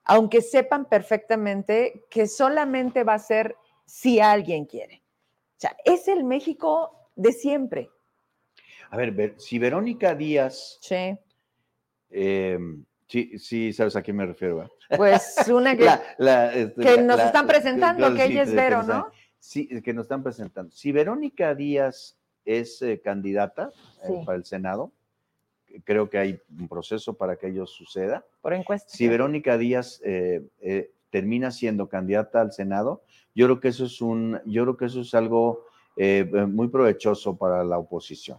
[0.03, 3.55] aunque sepan perfectamente que solamente va a ser
[3.85, 5.03] si alguien quiere.
[5.57, 7.89] O sea, es el México de siempre,
[8.89, 10.77] a ver, si Verónica Díaz.
[10.81, 11.17] Sí.
[12.09, 14.69] Em, sí, sí, sabes a quién me refiero.
[14.95, 19.07] Pues una que, este, que nos están presentando, que ella es Vero, ¿no?
[19.39, 20.71] Sí, que nos están presentando.
[20.71, 23.71] Si Verónica Díaz es eh, candidata
[24.03, 24.91] eh, para el Senado,
[25.83, 28.25] creo que hay un proceso para que ello suceda.
[28.41, 28.87] Por encuesta.
[28.89, 33.03] Si Verónica Díaz eh, termina siendo candidata al Senado,
[33.33, 35.65] yo creo que eso es un, yo creo que eso es algo
[36.49, 38.37] muy provechoso para la oposición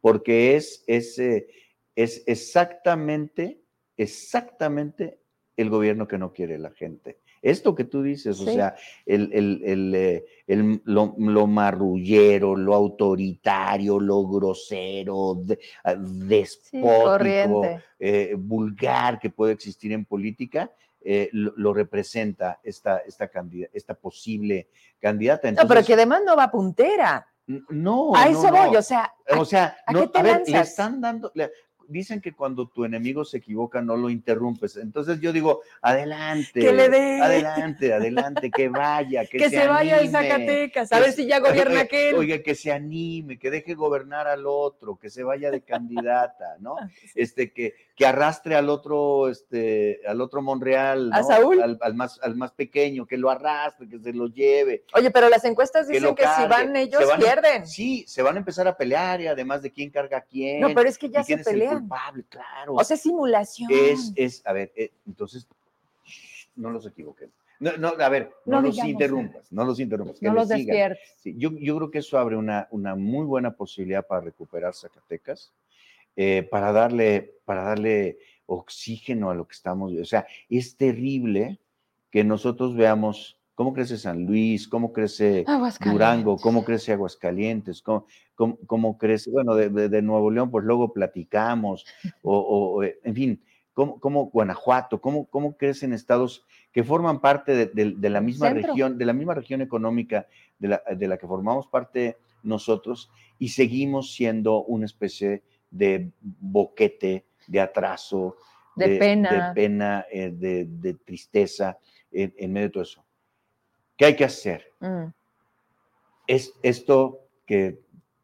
[0.00, 1.48] porque es, es, eh,
[1.94, 3.60] es exactamente,
[3.96, 5.20] exactamente
[5.56, 7.18] el gobierno que no quiere la gente.
[7.42, 8.74] Esto que tú dices, o sea,
[9.06, 10.24] el, el, eh,
[10.84, 15.42] lo, marrullero, lo autoritario, lo grosero,
[15.84, 17.62] ah, despótico,
[17.98, 20.70] eh, vulgar que puede existir en política,
[21.32, 23.30] lo, representa esta, esta,
[23.72, 25.50] esta posible candidata.
[25.52, 27.26] no, pero que además no va puntera.
[27.68, 28.14] No.
[28.14, 29.12] A eso voy, o sea.
[29.36, 31.32] o sea, a, ver, le están dando,
[31.90, 34.76] dicen que cuando tu enemigo se equivoca no lo interrumpes.
[34.76, 37.20] Entonces yo digo, adelante, que le dé.
[37.20, 41.80] adelante, adelante, que vaya, que, que se, vaya de Zacatecas, a ver si ya gobierna
[41.82, 42.14] aquel.
[42.14, 46.76] Oiga, que se anime, que deje gobernar al otro, que se vaya de candidata, ¿no?
[47.14, 51.60] Este, que, que arrastre al otro, este, al otro Monreal, ¿A Saúl?
[51.80, 54.84] Al, más, al más pequeño, que lo arrastre, que se lo lleve.
[54.94, 57.66] Oye, pero las encuestas dicen que, si van ellos pierden.
[57.66, 60.60] Sí, se van a empezar a pelear y además de quién carga a quién.
[60.60, 61.79] No, pero es que ya se pelean.
[61.80, 62.74] Culpable, claro.
[62.74, 63.70] O sea, simulación.
[63.72, 65.46] Es, es, a ver, eh, entonces,
[66.56, 67.30] no los equivoquen.
[67.58, 70.22] No, no, a ver, no, los interrumpas, no los interrumpas.
[70.22, 70.98] no los despiertes.
[71.24, 75.52] yo, yo creo que eso abre una, una muy buena posibilidad para recuperar Zacatecas
[76.16, 79.92] eh, para, darle, para darle oxígeno a lo que estamos.
[79.92, 81.58] O sea, es terrible
[82.10, 85.44] que nosotros veamos cómo crece San Luis, cómo crece
[85.84, 91.84] Durango, cómo crece Aguascalientes, cómo, cómo, crece, bueno, de, Nuevo León, pues luego platicamos,
[92.22, 93.42] o, eh, en fin,
[93.74, 99.12] cómo, Guanajuato, cómo, cómo crecen estados que forman parte de, la misma región, de la
[99.12, 100.26] misma región económica
[100.58, 107.26] de la, de la que formamos parte nosotros y seguimos siendo una especie de boquete,
[107.46, 108.38] de atraso,
[108.74, 110.06] de, pena, de, pena.
[110.10, 111.78] eh, de, tristeza
[112.10, 113.04] en, medio de todo eso.
[114.00, 114.72] ¿Qué hay que hacer?
[114.80, 115.08] Mm.
[116.26, 117.80] Es esto que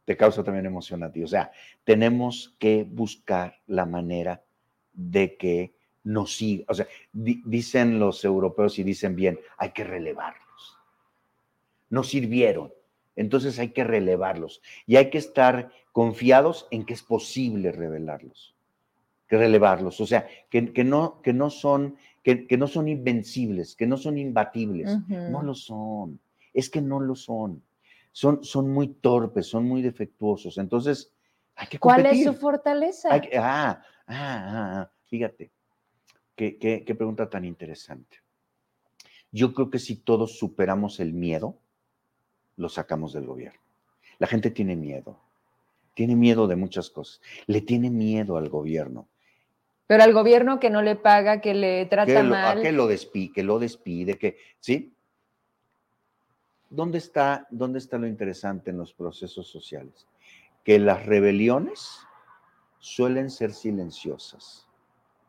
[0.06, 1.22] te causa también emoción a ti.
[1.22, 1.52] O sea,
[1.84, 4.42] tenemos que buscar la manera
[4.94, 6.64] de que nos siga.
[6.68, 10.78] O sea, dicen los europeos y dicen bien, hay que relevarlos.
[11.90, 12.72] Nos sirvieron,
[13.14, 18.54] Entonces hay que relevarlos y hay que estar confiados en que es posible revelarlos,
[19.28, 21.98] que relevarlos, o sea, que, no, que, no, son,
[22.34, 26.18] que, no son invencibles, que no son imbatibles, no lo son,
[26.52, 27.62] es que no lo son.
[28.10, 30.58] Son, son muy torpes, son muy defectuosos.
[30.58, 31.12] Entonces,
[31.54, 32.04] hay que competir.
[32.04, 33.08] ¿Cuál es su fortaleza?
[33.12, 35.52] ah, ah, ah, ah, fíjate,
[36.34, 38.16] qué, qué pregunta tan interesante.
[39.30, 41.60] Yo creo que si todos superamos el miedo,
[42.56, 43.60] lo sacamos del gobierno.
[44.18, 45.20] La gente tiene miedo,
[45.94, 49.06] tiene miedo de muchas cosas, le tiene miedo al gobierno.
[49.86, 52.58] Pero al gobierno que no le paga, que le trata mal.
[52.58, 54.92] A que lo despide, que lo despide, que, ¿sí?
[56.68, 60.06] ¿Dónde está, ¿Dónde está lo interesante en los procesos sociales?
[60.64, 62.00] Que las rebeliones
[62.78, 64.66] suelen ser silenciosas,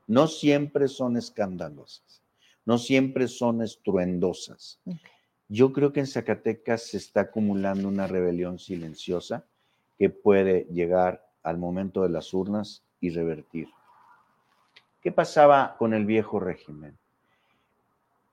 [0.07, 2.23] no siempre son escandalosas,
[2.65, 4.79] no siempre son estruendosas.
[5.47, 9.45] Yo creo que en Zacatecas se está acumulando una rebelión silenciosa
[9.97, 13.67] que puede llegar al momento de las urnas y revertir.
[15.07, 16.97] ¿Qué pasaba con el viejo régimen?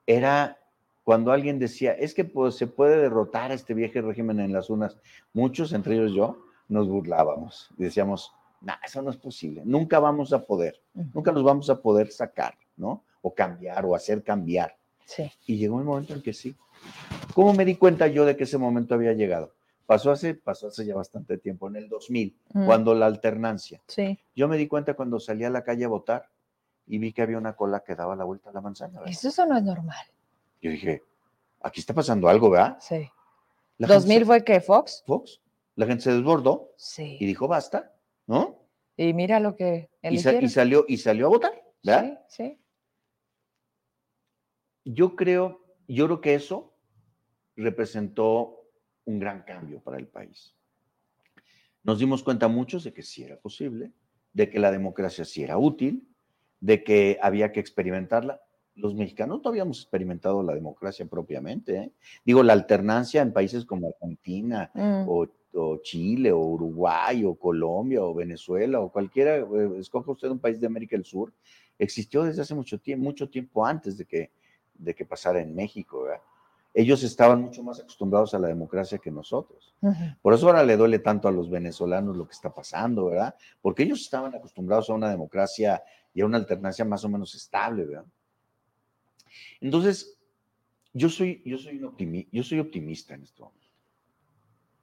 [0.08, 0.58] Era
[1.04, 4.68] cuando alguien decía, es que pues, se puede derrotar a este viejo régimen en las
[4.70, 4.98] urnas.
[5.32, 10.32] Muchos, entre ellos yo, nos burlábamos y decíamos, no, eso no es posible, nunca vamos
[10.32, 10.82] a poder,
[11.14, 13.04] nunca nos vamos a poder sacar, ¿no?
[13.22, 14.76] O cambiar o hacer cambiar.
[15.04, 15.30] Sí.
[15.46, 16.56] Y llegó el momento en que sí.
[17.34, 19.54] ¿Cómo me di cuenta yo de que ese momento había llegado?
[19.86, 22.66] Pasó hace, pasó hace ya bastante tiempo, en el 2000, mm.
[22.66, 23.80] cuando la alternancia.
[23.86, 24.18] Sí.
[24.34, 26.33] Yo me di cuenta cuando salí a la calle a votar
[26.86, 29.02] y vi que había una cola que daba la vuelta a la manzana.
[29.06, 30.06] Eso no es normal.
[30.60, 31.02] Yo dije,
[31.60, 32.78] aquí está pasando algo, ¿verdad?
[32.80, 33.10] Sí.
[33.78, 34.60] ¿2000 fue qué?
[34.60, 35.02] ¿Fox?
[35.06, 35.40] Fox.
[35.76, 37.16] La gente se desbordó sí.
[37.20, 37.92] y dijo, basta,
[38.26, 38.60] ¿no?
[38.96, 42.24] Y mira lo que y, y, salió, y salió a votar, ¿verdad?
[42.28, 42.60] Sí, sí.
[44.84, 46.74] Yo creo, yo creo que eso
[47.56, 48.68] representó
[49.04, 50.54] un gran cambio para el país.
[51.82, 53.92] Nos dimos cuenta muchos de que sí era posible,
[54.32, 56.08] de que la democracia sí era útil,
[56.64, 58.40] de que había que experimentarla.
[58.74, 61.76] Los mexicanos no habíamos experimentado la democracia propiamente.
[61.76, 61.92] ¿eh?
[62.24, 65.04] Digo, la alternancia en países como Argentina mm.
[65.06, 65.28] o,
[65.82, 70.66] Chile o Uruguay o Colombia o Venezuela o cualquiera, eh, escoja usted un país de
[70.66, 71.32] América del Sur,
[71.78, 74.30] existió desde hace mucho tiempo, mucho tiempo antes de que,
[74.72, 76.04] de que pasara en México.
[76.04, 76.22] ¿verdad?
[76.74, 79.72] ellos estaban mucho más acostumbrados a la democracia que nosotros.
[80.20, 83.36] Por eso ahora le duele tanto a los venezolanos lo que está pasando, ¿verdad?
[83.62, 85.84] Porque ellos estaban acostumbrados a una democracia
[86.14, 88.06] y a una alternancia más o menos estable, ¿verdad?
[89.60, 90.16] Entonces,
[90.92, 93.66] yo soy, yo soy, un yo soy optimista en este momento.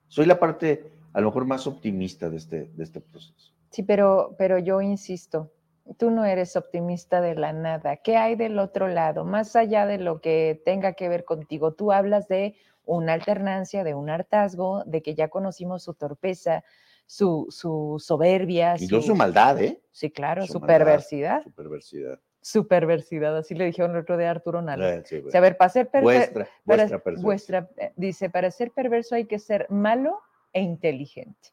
[0.08, 3.54] Soy la parte a lo mejor más optimista de este, de este proceso.
[3.70, 5.50] Sí, pero, pero yo insisto,
[5.96, 7.96] tú no eres optimista de la nada.
[7.96, 9.24] ¿Qué hay del otro lado?
[9.24, 13.94] Más allá de lo que tenga que ver contigo, tú hablas de una alternancia, de
[13.94, 16.64] un hartazgo, de que ya conocimos su torpeza,
[17.06, 18.76] su, su soberbia.
[18.78, 19.80] Su, maldad, ¿eh?
[19.90, 21.42] Sí, claro, su, perversidad.
[21.42, 22.20] Su perversidad.
[22.40, 24.88] Su perversidad, así le dijeron el otro de Arturo Nalo.
[24.88, 29.66] Eh, a ver, para ser vuestra, vuestra, eh, dice, para ser perverso hay que ser
[29.70, 30.20] malo
[30.52, 31.50] e inteligente.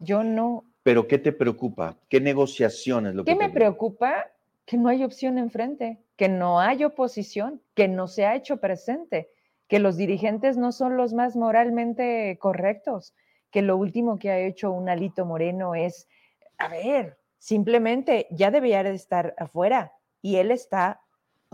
[0.00, 1.98] Yo no pero ¿qué te preocupa?
[2.08, 3.14] ¿Qué negociaciones?
[3.14, 4.30] Lo ¿Qué me preocupa?
[4.64, 9.28] Que no hay opción enfrente, que no hay oposición, que no se ha hecho presente,
[9.68, 13.14] que los dirigentes no son los más moralmente correctos,
[13.50, 16.08] que lo último que ha hecho un Alito Moreno es,
[16.56, 19.92] a ver, simplemente ya debería de estar afuera
[20.22, 21.02] y él está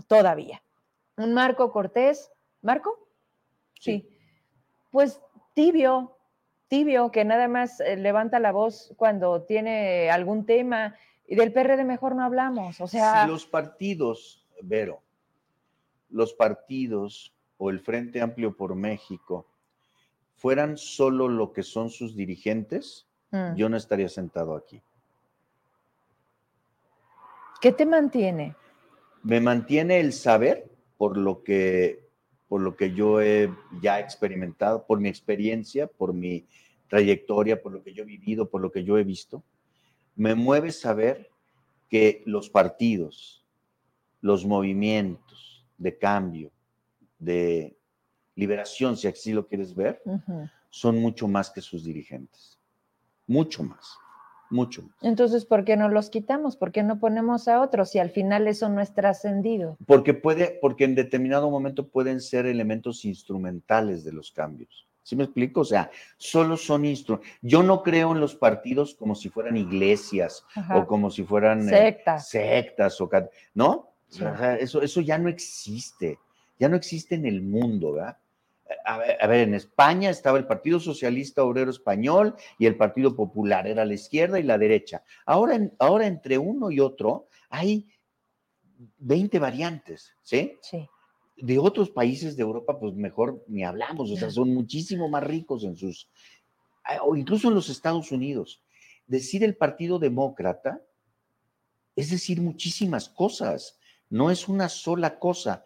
[0.07, 0.63] todavía.
[1.17, 3.07] Un Marco Cortés, ¿Marco?
[3.79, 4.09] sí.
[4.91, 5.19] Pues
[5.53, 6.17] tibio,
[6.69, 10.95] tibio que nada más eh, levanta la voz cuando tiene algún tema
[11.27, 12.79] y del PRD mejor no hablamos.
[12.79, 15.01] O sea, si los partidos, Vero,
[16.09, 19.47] los partidos o el Frente Amplio por México
[20.35, 23.55] fueran solo lo que son sus dirigentes, mm.
[23.55, 24.81] yo no estaría sentado aquí.
[27.61, 28.55] ¿Qué te mantiene?
[29.23, 32.05] Me mantiene el saber por lo que
[32.47, 33.51] por lo que yo he
[33.81, 36.45] ya experimentado, por mi experiencia, por mi
[36.87, 39.43] trayectoria, por lo que yo he vivido, por lo que yo he visto,
[40.15, 41.31] me mueve saber
[41.89, 43.43] que los partidos,
[44.21, 46.51] los movimientos de cambio,
[47.25, 47.77] de
[48.35, 50.01] liberación, si así lo quieres ver,
[50.69, 52.59] son mucho más que sus dirigentes.
[53.27, 53.97] Mucho más
[54.49, 54.83] mucho.
[55.01, 56.57] Entonces, ¿por qué no los quitamos?
[56.57, 59.77] ¿Por qué no ponemos a otros si al final eso no es trascendido?
[59.85, 64.87] Porque puede, porque en determinado momento pueden ser elementos instrumentales de los cambios.
[65.03, 65.61] ¿Sí me explico?
[65.61, 67.29] O sea, solo son instrumentos.
[67.41, 71.99] Yo no creo en los partidos como si fueran iglesias o como si fueran eh,
[72.19, 73.09] sectas, o,
[73.53, 73.91] ¿no?
[74.07, 76.17] Sea, eso, eso ya no existe.
[76.59, 78.17] Ya no existe en el mundo, ¿verdad?
[78.83, 83.15] A ver, a ver, en España estaba el Partido Socialista Obrero Español y el Partido
[83.15, 85.03] Popular, era la izquierda y la derecha.
[85.25, 87.87] Ahora, ahora entre uno y otro hay
[88.97, 90.53] 20 variantes, ¿sí?
[90.61, 90.87] Sí.
[91.37, 95.63] de otros países de Europa, pues mejor ni hablamos, o sea, son muchísimo más ricos
[95.63, 96.09] en sus,
[96.85, 98.63] ah, o incluso en los Estados Unidos.
[99.05, 100.81] Decir el Partido Demócrata
[101.95, 103.79] es decir muchísimas cosas,
[104.09, 105.63] no es una sola cosa.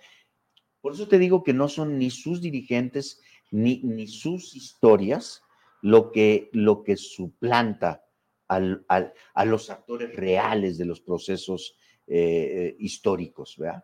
[0.82, 3.22] Por eso te digo que no son ni sus dirigentes
[3.52, 5.44] ni, ni sus historias
[5.82, 8.04] lo que, lo que suplanta
[8.48, 11.76] a los actores reales de los procesos
[12.08, 13.84] eh, históricos, ¿verdad?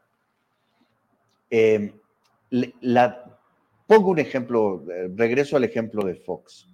[1.51, 1.93] Eh,
[3.85, 6.67] pongo un ejemplo, eh, regreso al ejemplo de Fox.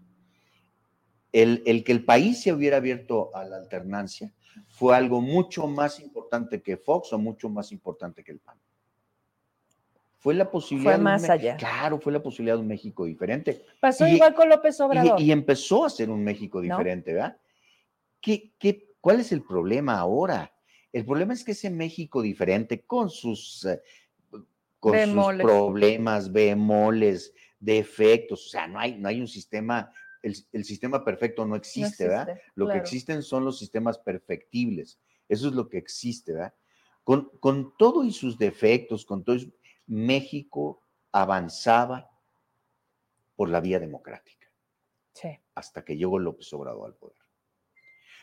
[1.33, 4.33] El, el que el país se hubiera abierto a la alternancia
[4.69, 8.57] fue algo mucho más importante que Fox o mucho más importante que el PAN.
[10.21, 10.93] Fue la posibilidad.
[10.93, 11.57] de un más Me- allá.
[11.57, 13.65] Claro, fue la posibilidad de un México diferente.
[13.79, 15.19] Pasó Y- igual con López Obrador.
[15.19, 16.63] Y, y empezó a ser un México ¿No?
[16.77, 17.37] diferente, ¿verdad?
[18.21, 20.53] ¿Qué, qué, cuál es el problema ahora?
[20.93, 23.81] El problema es que ese México diferente, con sus, eh,
[24.79, 29.91] con sus problemas, bemoles, defectos, o sea, no hay, no hay un sistema,
[30.21, 32.37] el, el sistema perfecto no existe, ¿verdad?
[32.55, 34.99] Lo que existen son los sistemas perfectibles.
[35.27, 36.53] Eso es lo que existe, ¿verdad?
[37.03, 39.51] Con, con todo y sus defectos, con todo, y-
[39.91, 40.81] México
[41.11, 42.09] avanzaba
[43.35, 44.47] por la vía democrática
[45.13, 45.37] Sí.
[45.53, 47.17] hasta que llegó López Obrador al poder.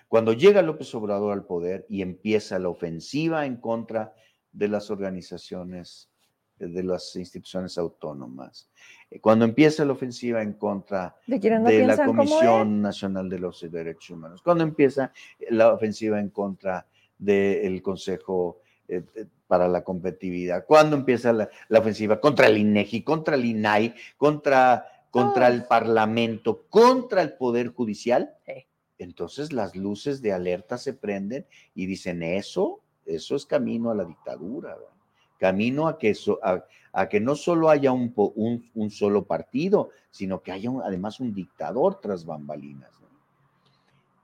[0.08, 4.14] Cuando llega López Obrador al poder y empieza la ofensiva en contra
[4.50, 6.10] de las organizaciones,
[6.56, 8.70] de las instituciones autónomas,
[9.10, 12.06] eh, cuando empieza la ofensiva en contra De quienes no de la.
[12.06, 15.12] Comisión Nacional de los Derechos Humanos, cuando empieza
[15.50, 16.86] la ofensiva en contra
[17.18, 23.03] del Consejo eh, eh, para la Competitividad, cuando empieza la, la ofensiva contra el INEGI,
[23.03, 25.68] contra el INAI, contra, contra el Todos.
[25.68, 28.66] Parlamento, contra el Poder Judicial, Sí.
[28.99, 34.05] entonces las luces de alerta se prenden y dicen eso, eso es camino a la
[34.05, 34.92] dictadura, ¿verdad?
[35.38, 39.90] camino a que, so- a, a que no solo haya un, un- un solo partido,
[40.11, 42.90] sino que haya un- además un dictador tras bambalinas.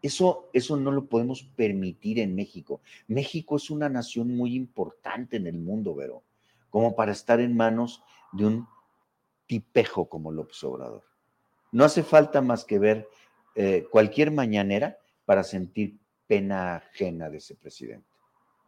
[0.04, 2.82] Eso, eso no lo podemos permitir en México.
[3.06, 6.22] México es una nación muy importante en el mundo, Vero,
[6.68, 8.02] como para estar en manos
[8.32, 8.68] de un
[9.46, 11.04] tipejo como López Obrador.
[11.72, 13.08] No hace falta más que ver
[13.54, 15.96] eh, cualquier mañanera para sentir
[16.26, 18.06] pena ajena de ese presidente.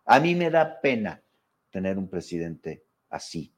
[0.07, 1.23] A mí me da pena
[1.69, 3.53] tener un presidente así.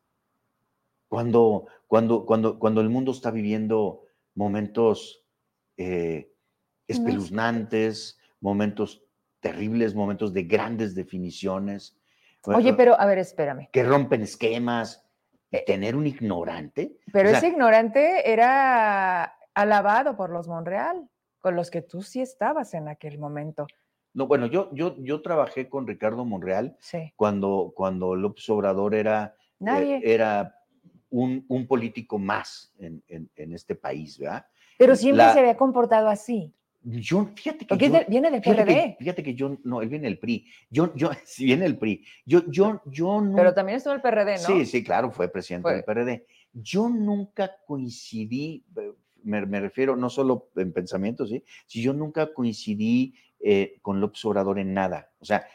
[1.07, 4.03] Cuando, cuando, cuando, cuando el mundo está viviendo
[4.35, 5.24] momentos
[5.76, 6.33] eh,
[6.89, 9.03] espeluznantes, momentos
[9.41, 11.97] terribles, momentos de grandes definiciones.
[12.45, 13.68] Oye, eh, pero a ver, espérame.
[13.72, 15.05] que rompen esquemas.
[15.51, 16.99] Y Eh, tener un ignorante.
[17.11, 21.09] Pero o sea, ese ignorante era alabado por los Monreal,
[21.41, 23.66] con los que tú sí estabas en aquel momento.
[24.12, 27.14] No, bueno, yo, yo, yo trabajé con Ricardo Monreal Sí.
[27.16, 30.01] cuando, cuando López Obrador era, eh, Nadie.
[30.05, 30.55] era
[31.09, 34.45] un, un político más en, en- en este país, ¿verdad?
[34.76, 36.53] pero siempre la- se había comportado así.
[36.83, 38.74] Yo, fíjate que Porque yo- viene del fíjate PRD.
[38.74, 40.47] que, fíjate que yo, no, él viene del PRI.
[40.70, 42.05] Yo, yo, sí viene del PRI.
[42.24, 43.37] Yo, yo, yo no.
[43.37, 44.39] Pero también estuvo el PRD, ¿no?
[44.39, 45.74] Sí, sí, claro, fue presidente Fue.
[45.74, 46.26] del PRD.
[46.53, 48.93] Yo nunca coincidí, eh,
[49.24, 51.43] me, me refiero no solo en pensamiento, ¿sí?
[51.66, 55.11] Si yo nunca coincidí eh, con López Obrador en nada.
[55.20, 55.47] O sea,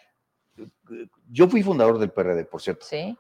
[1.32, 2.86] yo fui fundador del PRD, por cierto.
[2.86, 3.18] Sí.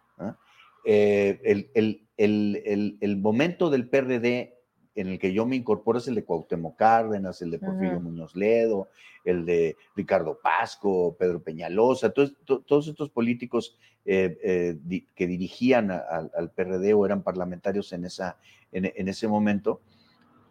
[0.85, 4.53] Eh, el, el- el- el- el momento del PRD
[4.95, 7.99] en el que yo me incorporo es el de Cuauhtémoc Cárdenas, el de Porfirio.
[7.99, 8.89] Muñoz Ledo,
[9.25, 15.25] el de Ricardo Pasco, Pedro Peñalosa, todos, to- todos estos políticos eh, eh, di- que
[15.27, 18.37] dirigían a- al- al PRD o eran parlamentarios en, esa,
[18.71, 19.79] en, en ese momento.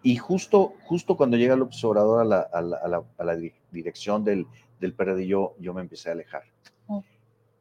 [0.03, 3.37] Y justo, justo cuando llega López Obrador a la, a la- a la- a la
[3.37, 4.47] di- dirección del,
[4.81, 6.43] del PRD, yo, yo me empecé a alejar.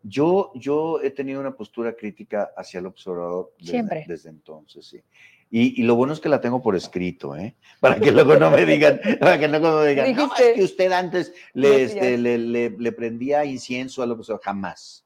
[0.03, 4.05] Yo, yo he tenido una postura crítica hacia López Obrador desde, Siempre.
[4.07, 4.99] desde entonces, sí.
[5.53, 7.55] Y, y lo bueno es que la tengo por escrito, ¿eh?
[7.81, 10.53] Para que luego no me digan, para que luego no me digan, no, es Dijiste-
[10.55, 14.45] que usted antes le, este, le, le- le prendía incienso a López Obrador.
[14.45, 15.05] Jamás,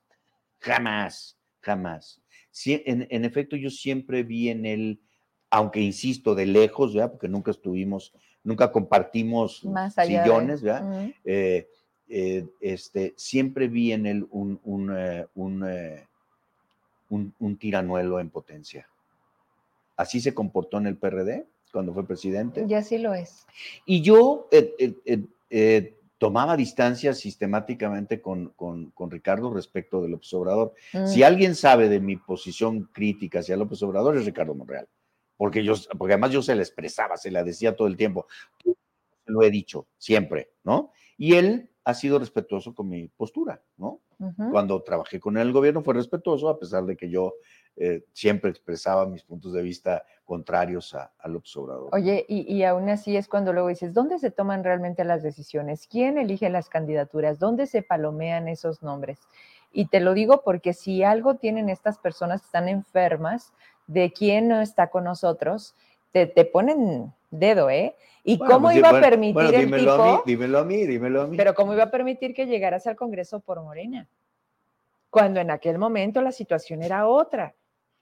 [0.59, 2.21] jamás, jamás.
[2.51, 4.99] Sí, en, en efecto, yo siempre vi en él,
[5.49, 7.11] aunque insisto, de lejos, ¿verdad?
[7.11, 10.19] Porque nunca estuvimos, nunca compartimos Más allá.
[10.19, 11.09] de- sillones, ¿verdad?
[11.23, 11.67] Eh,
[12.07, 14.91] eh, este, siempre vi en él un, un,
[15.33, 16.05] un, eh,
[17.09, 18.87] un- un tiranuelo en potencia.
[19.97, 22.65] Así se comportó en el PRD cuando fue presidente.
[22.67, 23.45] Y así lo es.
[23.85, 24.73] Y yo eh,
[25.05, 30.73] eh, eh, tomaba distancia sistemáticamente con, con- con Ricardo respecto de López Obrador.
[30.93, 31.07] Mm.
[31.07, 34.87] Si alguien sabe de mi posición crítica hacia López Obrador es Ricardo Monreal.
[35.37, 38.25] porque, yo, porque además yo se la expresaba, se la decía todo el tiempo.
[39.25, 40.91] Lo he dicho siempre, ¿no?
[41.17, 43.99] Y él ha sido respetuoso con mi postura, ¿no?
[44.51, 47.33] Cuando trabajé con él en el gobierno fue respetuoso, a pesar de que yo
[47.77, 51.89] eh, siempre expresaba mis puntos de vista contrarios a, al observador.
[51.91, 55.87] Oye, y, y, aún así es cuando luego dices, ¿dónde se toman realmente las decisiones?
[55.87, 57.37] ¿Quién elige las candidaturas?
[57.37, 59.19] ¿Dónde se palomean esos nombres?
[59.71, 63.53] Y te lo digo porque si algo tienen estas personas que están enfermas
[63.87, 65.75] de quién no está con nosotros,
[66.11, 67.95] te, te ponen dedo, ¿eh?
[68.23, 69.91] ¿Y cómo pues, iba bueno, a permitir bueno, el tipo?
[69.91, 71.37] a mí, dímelo a mí, dímelo a mí.
[71.37, 74.07] Pero ¿cómo iba a permitir que llegaras al Congreso por Morena?
[75.11, 77.53] Cuando en aquel momento la situación era otra.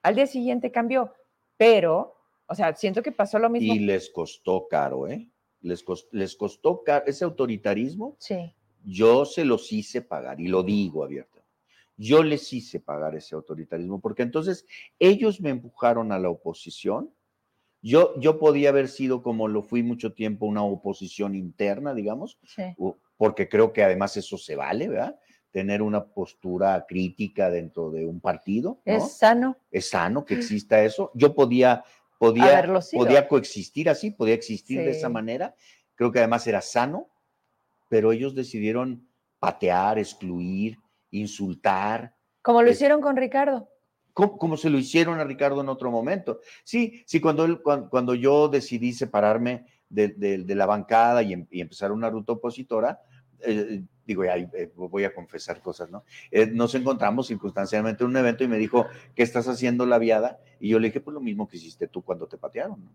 [0.04, 1.14] Al día siguiente cambió,
[1.58, 2.16] pero,
[2.48, 3.74] o sea, siento que pasó lo mismo.
[3.74, 5.30] y les costó caro, ¿eh?
[5.62, 7.06] Les, cos- les costó caro.
[7.08, 11.34] Ese autoritarismo, Sí, yo se los hice pagar, y lo digo abiertamente.
[11.96, 14.66] Yo les hice pagar ese autoritarismo, porque entonces
[15.00, 17.14] ellos me empujaron a la oposición.
[17.82, 22.64] Yo, yo podía haber sido, como lo fui mucho tiempo, una oposición interna, digamos, sí.
[23.18, 25.20] porque creo que además eso se vale, ¿verdad?
[25.54, 28.94] Tener una postura crítica dentro de un partido, ¿no?
[28.98, 29.56] Es sano.
[29.72, 31.12] es sano que exista eso.
[31.14, 31.84] Yo podía,
[32.18, 35.14] podía, podía coexistir así, podía existir de esa Sí.
[35.14, 35.54] manera.
[35.94, 37.08] Creo que además era sano,
[37.88, 39.08] pero ellos decidieron
[39.40, 40.80] patear, excluir,
[41.12, 43.70] insultar, Como lo Es- hicieron con Ricardo.
[44.14, 46.40] como, como se lo hicieron a Ricardo en otro momento.
[46.64, 51.34] Sí, sí, cuando, él, cuando, cuando yo decidí separarme de, de- de la bancada y,
[51.34, 53.00] em- y empezar una ruta opositora,
[53.46, 56.04] eh, digo, ya, eh, voy a confesar cosas, ¿no?
[56.32, 58.86] Eh, nos encontramos circunstancialmente en un evento y me dijo,
[59.16, 60.40] ¿qué estás haciendo la viada?
[60.60, 62.92] Y yo le dije, pues lo mismo que hiciste tú cuando te patearon, ¿no?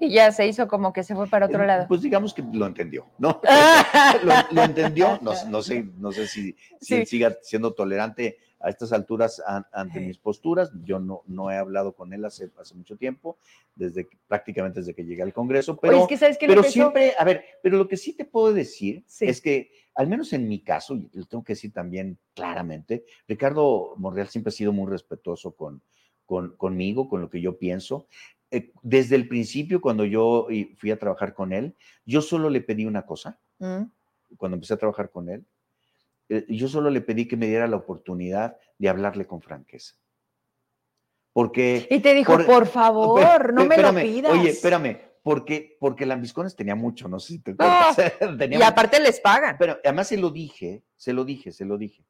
[0.00, 1.86] Y ya se hizo como que se fue para otro Eh, lado.
[1.88, 3.40] Pues digamos que lo entendió, ¿no?
[4.22, 7.06] lo, lo entendió, no, no sé, no sé si, si Sí.
[7.06, 10.06] siga siendo tolerante a estas alturas an- ante Sí.
[10.06, 10.70] mis posturas.
[10.84, 13.38] Yo no, no he hablado con él hace, hace mucho tiempo,
[13.74, 17.12] desde que- prácticamente desde que llegué al Congreso, pero, es que sabes que pero siempre,
[17.18, 19.26] a ver, pero lo que sí te puedo decir Sí.
[19.26, 23.94] es que, al menos en mi caso, y lo tengo que decir también claramente, Ricardo
[23.96, 25.82] Monreal siempre ha sido muy respetuoso con,
[26.26, 28.06] con, conmigo, con lo que yo pienso.
[28.50, 31.74] Eh, desde el principio, cuando yo eh, fui a trabajar con él,
[32.06, 33.82] yo solo le pedí una cosa, Mm.
[34.36, 35.44] cuando empecé a trabajar con él,
[36.48, 39.94] yo solo le pedí que me diera la oportunidad de hablarle con franqueza.
[41.32, 41.86] Porque...
[41.90, 44.32] Y te dijo, Por- por, favor, no me lo pidas.
[44.32, 48.18] Oye, espérame, porque, porque Lambiscones tenía mucho, no sé si te Ah, acuerdas.
[48.38, 49.56] Tenía Y aparte les pagan.
[49.58, 52.04] pero además se lo dije, se lo dije, se lo dije.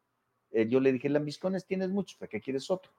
[0.51, 2.91] Eh, yo le dije, Lambiscones tienes mucho, ¿para qué quieres otro?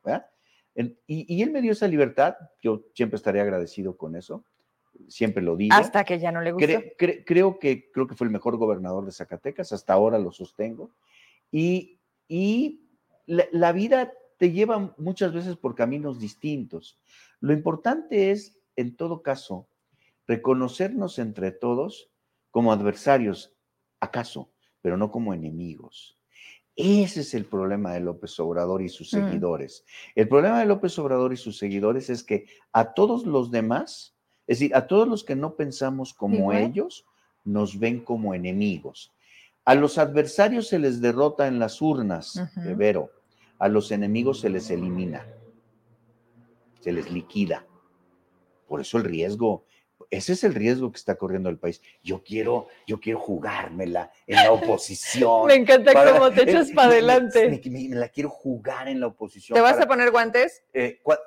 [1.07, 4.45] y, y él me dio esa libertad, yo siempre estaré agradecido con eso,
[5.07, 5.76] siempre lo digo.
[5.76, 6.67] Hasta que ya no le gustó.
[6.67, 10.32] Cre- cre- creo, que, creo que fue el mejor gobernador de Zacatecas, hasta ahora lo
[10.32, 10.91] sostengo.
[11.52, 12.82] Y, y
[13.26, 16.97] la, la vida te lleva muchas veces por caminos distintos.
[17.41, 19.68] Lo importante es, en todo caso,
[20.28, 22.10] reconocernos entre todos
[22.52, 23.54] como adversarios,
[24.00, 24.50] acaso,
[24.82, 26.18] pero no como enemigos.
[26.76, 29.17] Ese es el problema de López Obrador y sus Mm.
[29.17, 29.84] seguidores.
[30.16, 34.16] El problema de López Obrador y sus seguidores es que a todos los demás,
[34.47, 36.58] es decir, a todos los que no pensamos como Igual.
[36.63, 37.05] ellos,
[37.43, 39.12] nos ven como enemigos.
[39.70, 43.12] A los adversarios se les derrota en las urnas, eh, Vero.
[43.59, 45.28] A los enemigos se les elimina,
[46.79, 47.67] se les liquida.
[48.67, 49.66] Por eso el riesgo,
[50.09, 51.83] ese es el riesgo que está corriendo el país.
[52.01, 55.46] Yo quiero, yo quiero jugármela en la oposición.
[55.47, 57.47] Me encanta para- cómo te echas eh, para adelante.
[57.47, 59.55] Me, me- me la quiero jugar en la oposición.
[59.55, 60.63] ¿Te vas para- a poner guantes?
[60.74, 61.20] eh, cua-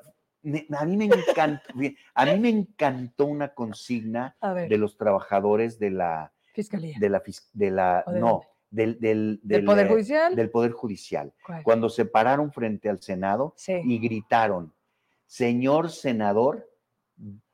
[0.42, 1.62] me- a mí me encantó,
[2.14, 4.36] a mí me encantó una consigna
[4.68, 6.96] de los trabajadores de la, fiscalía.
[6.98, 10.36] de la, fis- de la, ¿O de no, del, del, ¿Del del, Poder eh, Judicial?
[10.36, 11.62] del Poder Judicial, ¿Cuál?
[11.62, 13.80] cuando se pararon frente al Senado Sí.
[13.84, 14.72] y gritaron,
[15.26, 16.70] señor senador,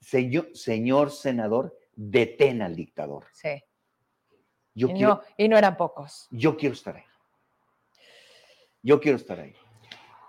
[0.01, 3.25] señor, señor senador, detén al dictador.
[3.33, 3.63] Sí.
[4.75, 6.29] Yo Y quiero, no, y no eran pocos.
[6.31, 7.03] yo quiero estar ahí.
[8.83, 9.55] Yo quiero estar ahí.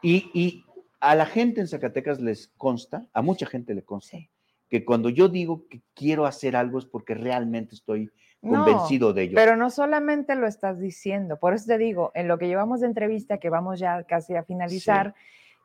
[0.02, 0.66] Y, y
[1.00, 4.30] a la gente en Zacatecas les consta, a mucha gente le consta, Sí.
[4.70, 9.24] que cuando yo digo que quiero hacer algo es porque realmente estoy No, convencido de
[9.24, 9.36] ello.
[9.36, 12.88] Pero no solamente lo estás diciendo, por eso te digo, en lo que llevamos de
[12.88, 15.14] entrevista, que vamos ya casi a finalizar,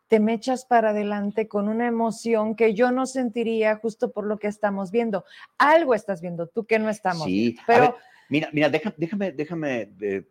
[0.09, 4.39] te me echas para adelante con una emoción que yo no sentiría justo por lo
[4.39, 5.25] que estamos viendo.
[5.57, 7.25] Algo estás viendo tú que no estamos.
[7.25, 7.95] Sí, pero ver,
[8.29, 10.25] mira, mira, deja- déjame, déjame eh,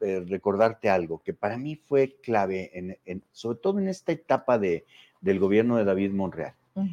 [0.00, 4.58] eh, recordarte algo que para mí fue clave, en, en- sobre todo en esta etapa
[4.58, 4.84] de,
[5.22, 6.54] del gobierno de David Monreal.
[6.74, 6.88] Mm.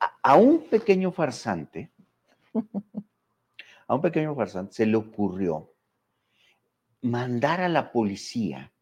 [0.00, 1.90] A, a un pequeño farsante,
[3.88, 5.70] a un pequeño farsante se le ocurrió
[7.02, 8.72] mandar a la policía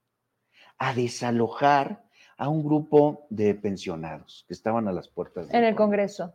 [0.79, 2.05] a desalojar
[2.37, 5.49] a un grupo de pensionados que estaban a las puertas.
[5.53, 6.33] En el Congreso.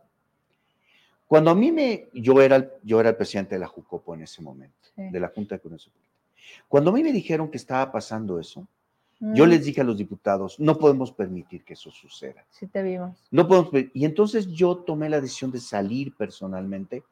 [1.26, 4.22] Cuando a mí me, yo era, el- yo era el presidente de la Jucopo en
[4.22, 5.02] ese momento, Sí.
[5.10, 5.94] de la Junta de Coordinación.
[6.68, 8.66] Cuando a mí me dijeron que estaba pasando eso,
[9.20, 12.44] yo Mm, les dije a los diputados, no podemos permitir que eso suceda.
[12.50, 13.18] Sí, te vimos.
[13.30, 17.04] No podemos y entonces yo tomé la decisión de salir personalmente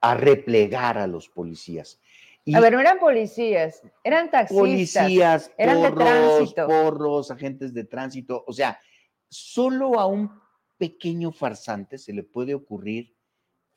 [0.00, 2.00] a replegar a los policías.
[2.44, 4.58] Y A ver, no eran policías, eran taxistas.
[4.58, 6.66] policías, eran de porros, tránsito.
[6.66, 8.78] porros, agentes de tránsito, o sea,
[9.28, 10.30] solo a un
[10.78, 13.14] pequeño farsante se le puede ocurrir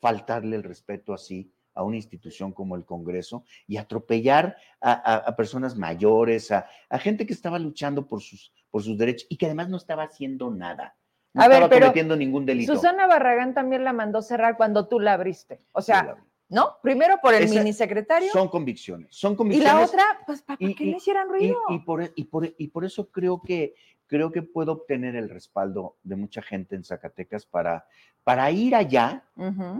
[0.00, 5.36] faltarle el respeto así a una institución como el Congreso y atropellar a, a- a
[5.36, 9.46] personas mayores, a, a gente que estaba luchando por sus, por sus derechos y que
[9.46, 10.96] además no estaba haciendo nada.
[11.34, 12.74] No A estaba cometiendo ningún delito.
[12.74, 15.60] Susana Barragán también la mandó cerrar cuando tú la abriste.
[15.72, 16.16] O sea,
[16.50, 16.76] ¿no?
[16.82, 19.72] Primero por el Esa- minisecretario son convicciones, son y convicciones.
[19.74, 21.58] la otra, pues para y- que y- le hicieran Y, ruido.
[21.70, 23.74] y por, y, por, y por eso creo que,
[24.06, 27.86] creo que puedo obtener el respaldo de mucha gente en Zacatecas para,
[28.24, 29.24] para ir allá,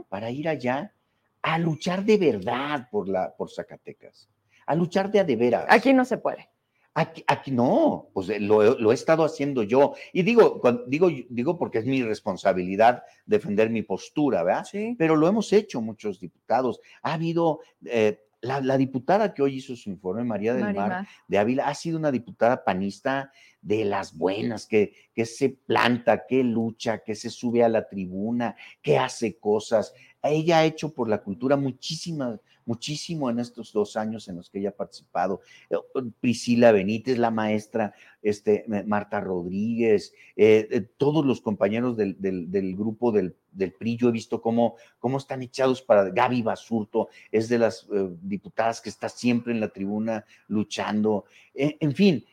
[0.08, 0.94] para ir allá
[1.42, 4.30] a luchar de verdad por, la, por Zacatecas,
[4.64, 5.66] a luchar de a de veras.
[5.68, 6.48] Aquí no se puede.
[6.94, 9.94] Aquí, aquí no, pues eh, lo, he- lo he estado haciendo yo.
[10.12, 14.64] Y digo, digo, digo porque es mi responsabilidad defender mi postura, ¿verdad?
[14.70, 14.94] Sí.
[14.98, 16.80] Pero lo hemos hecho muchos diputados.
[17.02, 21.38] Ha habido, eh, la, la diputada que hoy hizo su informe, María del Mar, de
[21.38, 23.32] Ávila, ha sido una diputada panista
[23.62, 28.54] de las buenas, que, que se planta, que lucha, que se sube a la tribuna,
[28.82, 29.94] que hace cosas.
[30.22, 34.58] Ella ha hecho por la cultura muchísimas, muchísimo en estos dos años en los que
[34.58, 35.40] ella ha participado.
[35.70, 35.76] Eh,
[36.20, 42.50] Priscila Benítez, la maestra, este, eh, Marta Rodríguez, eh, eh, todos los compañeros del, del-
[42.50, 47.08] del grupo del, del PRI, yo he visto cómo, cómo están echados para Gaby Basurto,
[47.30, 51.24] es de las eh, diputadas que está siempre en la tribuna luchando.
[51.54, 52.24] En fin,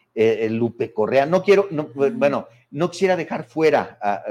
[0.49, 4.23] Lupe Correa, no quiero, no, bueno, no quisiera dejar fuera a.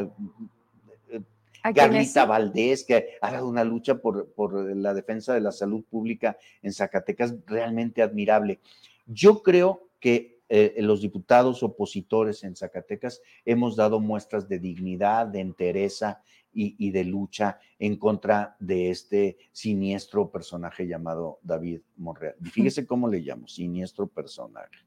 [1.75, 6.37] Carlita Valdés, que ha dado una lucha por, por la defensa de la salud pública
[6.63, 8.61] en Zacatecas realmente admirable.
[9.07, 15.41] Yo creo que eh, los diputados opositores en Zacatecas hemos dado muestras de dignidad, de
[15.41, 16.23] entereza
[16.55, 22.37] y, y de lucha en contra de este siniestro personaje llamado David Monreal.
[22.51, 24.79] Fíjese cómo le llamo, siniestro personaje,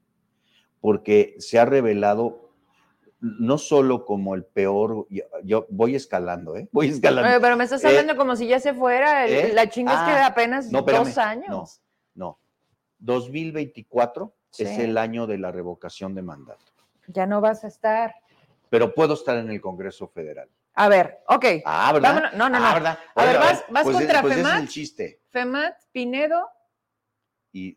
[0.80, 2.51] porque se ha revelado
[3.22, 6.68] no solo como el peor, yo, yo voy escalando, ¿eh?
[6.72, 7.30] Voy escalando.
[7.30, 9.26] Oye, pero me estás Eh, hablando como si ya se fuera.
[9.26, 9.54] el- ¿eh?
[9.54, 11.82] La chinga es que Ah, apenas no, espérame, dos años.
[12.16, 12.40] No, no.
[13.00, 16.60] 2024 es el año de la revocación de mandato,
[17.08, 18.14] Ya no vas a estar.
[18.70, 20.50] pero puedo estar en el Congreso Federal.
[20.74, 21.46] A ver, ok.
[21.66, 22.10] Ah, ¿verdad?
[22.14, 22.74] Vámonos- no, no, Ah, no.
[22.74, 23.00] ¿verdad?
[23.16, 24.62] A ver, vas- vas pues, contra pues es FEMAT.
[24.62, 25.22] el chiste.
[25.30, 26.48] Femat, Pinedo,
[27.52, 27.76] y,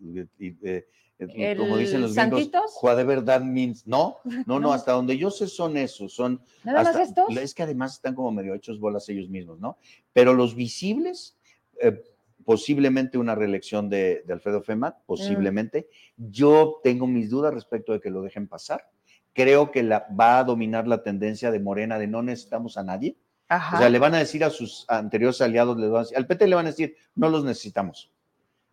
[0.62, 0.86] eh,
[1.18, 2.72] ¿El como dicen los Santitos?
[2.74, 3.86] "Jua de verdad means.
[3.86, 4.16] No,
[4.46, 7.36] no, no, hasta donde yo sé son esos, son nada hasta- más estos.
[7.36, 9.78] Es que además están como medio hechos bolas ellos mismos, ¿no?
[10.12, 11.36] Pero los visibles,
[11.80, 12.02] eh,
[12.44, 15.88] posiblemente una reelección de, de Alfredo Femat, posiblemente.
[16.16, 18.90] Yo tengo mis dudas respecto de que lo dejen pasar.
[19.32, 23.16] Creo que la, va a dominar la tendencia de Morena de no necesitamos a nadie.
[23.48, 23.76] Ajá.
[23.76, 26.26] O sea, le van a decir a sus anteriores aliados, les van a decir- al
[26.26, 28.10] PT le van a decir, no los necesitamos.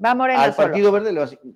[0.04, 0.68] Va Morena al solo.
[0.68, 1.54] Partido Verde le van a decir,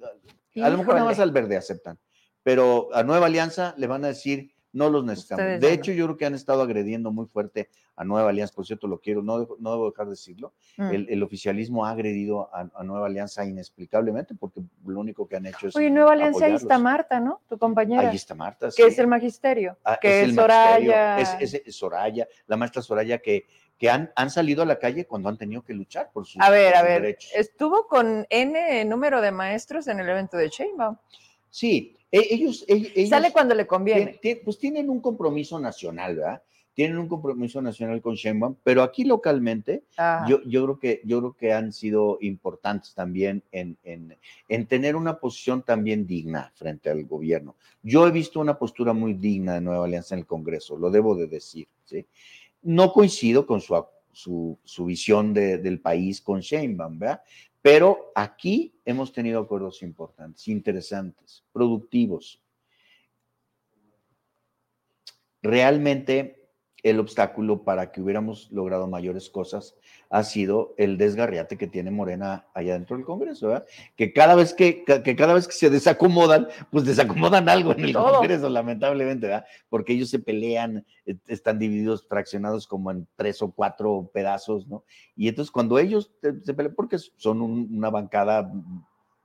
[0.61, 1.99] a lo mejor nada más al Verde aceptan,
[2.44, 5.41] pero a Nueva Alianza le van a decir, no los necesitamos.
[5.44, 8.65] Ustedes de hecho, yo creo que han estado agrediendo muy fuerte a Nueva Alianza, por
[8.65, 10.53] cierto, lo quiero, no, no debo dejar de decirlo.
[10.76, 10.91] Mm.
[10.91, 15.45] El, el oficialismo ha agredido a, a Nueva Alianza inexplicablemente, porque lo único que han
[15.45, 15.76] hecho es.
[15.77, 16.77] Oye, Nueva Alianza, ahí está.
[16.77, 17.41] Marta, ¿no?
[17.48, 18.10] Tu compañera.
[18.10, 18.65] Ahí está Marta.
[18.68, 18.82] que sí.
[18.84, 19.77] es el magisterio.
[19.86, 21.19] Ah, que es, el magisterio, Soraya.
[21.19, 23.45] Es, es- es Soraya, la maestra Soraya, que,
[23.77, 26.49] que han, han salido a la calle cuando han tenido que luchar por sus, A
[26.49, 27.02] ver, por a sus ver.
[27.02, 27.31] derechos.
[27.35, 30.95] Estuvo con N número de maestros en el evento de Sheinbaum.
[31.49, 34.19] Sí, e- ellos, e- ellos Sale cuando le conviene.
[34.43, 36.41] pues tienen un compromiso nacional, ¿verdad?
[36.73, 40.26] Tienen un compromiso nacional con Sheinbaum, pero aquí localmente Ajá.
[40.27, 44.18] yo, yo creo que yo creo que han sido importantes también en, en,
[44.49, 47.56] en tener una posición también digna frente al gobierno.
[47.81, 51.15] Yo he visto una postura muy digna de Nueva Alianza en el Congreso, lo debo
[51.15, 52.06] de decir, ¿sí?
[52.65, 57.21] No coincido con su, visión de- del país con Sheinbaum, ¿verdad?
[57.61, 62.41] Pero aquí hemos tenido acuerdos importantes, interesantes, productivos.
[65.41, 66.44] Realmente
[66.86, 69.76] el obstáculo para que hubiéramos logrado mayores cosas
[70.12, 73.66] ha sido el desgarriate que tiene Morena allá dentro del Congreso, ¿verdad?
[73.95, 77.94] Que cada vez que, que- cada vez que se desacomodan, pues desacomodan algo en el
[77.94, 78.14] Todo.
[78.20, 79.45] Congreso, lamentablemente, ¿verdad?
[79.68, 84.84] Porque ellos se pelean, eh, están divididos, fraccionados como en tres o cuatro pedazos, ¿no?
[85.16, 88.52] Y entonces cuando ellos se pelean, porque son un- una bancada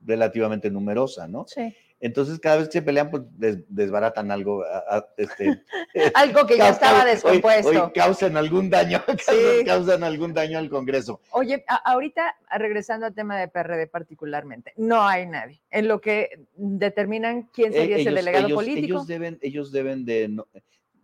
[0.03, 1.45] relativamente numerosa, ¿no?
[1.47, 1.75] Sí.
[2.03, 4.63] Entonces, cada vez que se pelean, pues des- desbaratan algo.
[4.63, 5.61] a- a- este,
[6.15, 7.69] Algo que ya estaba cau- hoy- descompuesto.
[7.69, 9.63] hoy causan algún daño, Sí.
[9.65, 11.21] causan algún daño al Congreso.
[11.31, 16.47] Oye, a- ahorita regresando al tema de PRD particularmente, no hay nadie en lo que
[16.55, 18.85] determinan quién sería Eh, ese delegado ellos- político.
[18.85, 20.47] ellos deben, ellos deben de no-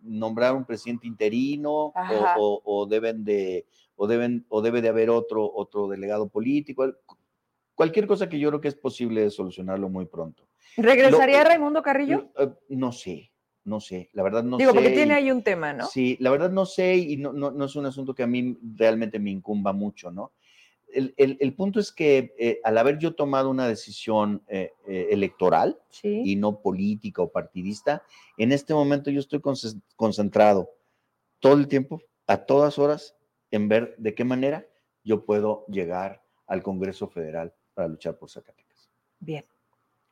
[0.02, 2.34] nombrar un presidente interino o, Ajá.
[2.38, 6.92] o- o deben de o deben o debe de haber otro otro delegado político.
[7.76, 10.47] Cualquier cosa que yo creo que es posible solucionarlo muy pronto.
[10.82, 12.30] ¿Regresaría lo- Raimundo Carrillo?
[12.38, 13.32] Eh, No sé,
[13.64, 14.76] no sé, la verdad no Digo, sé.
[14.76, 15.86] porque tiene ahí un tema, ¿no?
[15.86, 18.56] Sí, la verdad no sé y no, no, no es un asunto que a mí
[18.76, 20.32] realmente me incumba mucho, ¿no?
[20.90, 25.08] El, el- el punto es que eh, al haber yo tomado una decisión eh, eh,
[25.10, 26.22] electoral Sí.
[26.24, 28.02] y no política o partidista,
[28.38, 30.70] en este momento yo estoy conce- concentrado
[31.40, 33.16] todo el tiempo, a todas horas,
[33.50, 34.66] en ver de qué manera
[35.04, 38.88] yo puedo llegar al Congreso Federal para luchar por Zacatecas
[39.20, 39.44] Bien.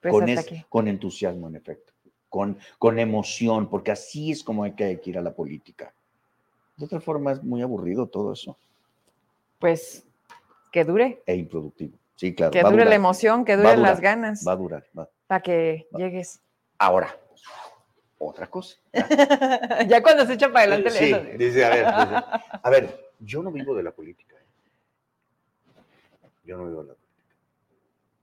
[0.00, 1.92] Pues con, es- con entusiasmo, en efecto,
[2.28, 5.92] con, con emoción, porque así es como hay que, hay que ir a la política.
[6.76, 8.56] De otra forma, es muy aburrido todo eso
[9.58, 10.04] Pues
[10.70, 11.96] que dure, e improductivo.
[12.16, 12.50] Sí, claro.
[12.52, 14.84] que dure la emoción, que duren las ganas Va a durar.
[14.98, 15.08] va.
[15.26, 16.40] para que llegues.
[16.78, 17.14] Ahora,
[18.18, 18.76] otra cosa.
[19.88, 20.90] ya cuando se echa para adelante.
[20.90, 22.24] Sí, dice, a ver, dice,
[22.62, 24.36] a ver, yo no vivo de la política.
[24.36, 25.80] ¿eh?
[26.44, 27.05] Yo no vivo de la política.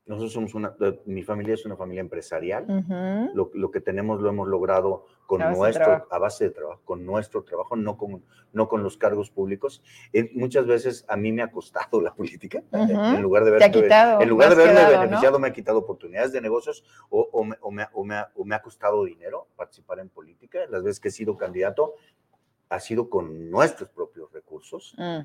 [0.06, 2.66] Nosotros somos una, eh, mi familia es una familia empresarial.
[3.34, 6.08] Lo, lo que tenemos lo hemos logrado con A nuestro, trabajo.
[6.10, 8.22] a base de trabajo, con nuestro trabajo, no con,
[8.52, 9.82] no con los cargos públicos.
[10.12, 13.72] Eh, muchas veces a mí me ha costado la política, eh, en lugar de verme,
[13.72, 15.00] quitado, en lugar de ¿no?
[15.00, 18.16] beneficiado, me ha quitado oportunidades de negocios o, o me, o me ha- o me
[18.36, 20.60] o me ha costado dinero participar en política.
[20.70, 21.94] Las veces que he sido candidato
[22.68, 24.96] ha sido con nuestros propios recursos.
[24.98, 25.20] Mm.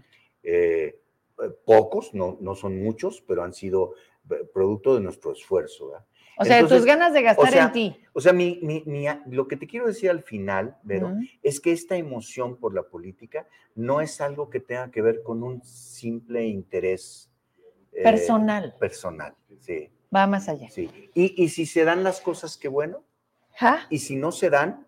[0.45, 1.01] Eh,
[1.41, 3.95] eh, pocos, no, no son muchos, pero han sido
[4.53, 5.89] producto de nuestro esfuerzo.
[5.89, 6.07] ¿verdad?
[6.39, 7.97] O sea, Entonces, tus ganas de gastar sea, en ti.
[8.13, 11.73] O sea, mi, mi- mi- lo que te quiero decir al final, Vero, es que
[11.73, 16.47] esta emoción por la política no es algo que tenga que ver con un simple
[16.47, 17.31] interés
[17.93, 18.75] eh, Personal.
[18.79, 20.71] Personal, sí, Va más allá.
[20.71, 20.89] sí.
[21.15, 23.03] Y, y si se dan las cosas, qué bueno.
[23.55, 23.87] ¿Ja?
[23.91, 24.87] Y si no se dan,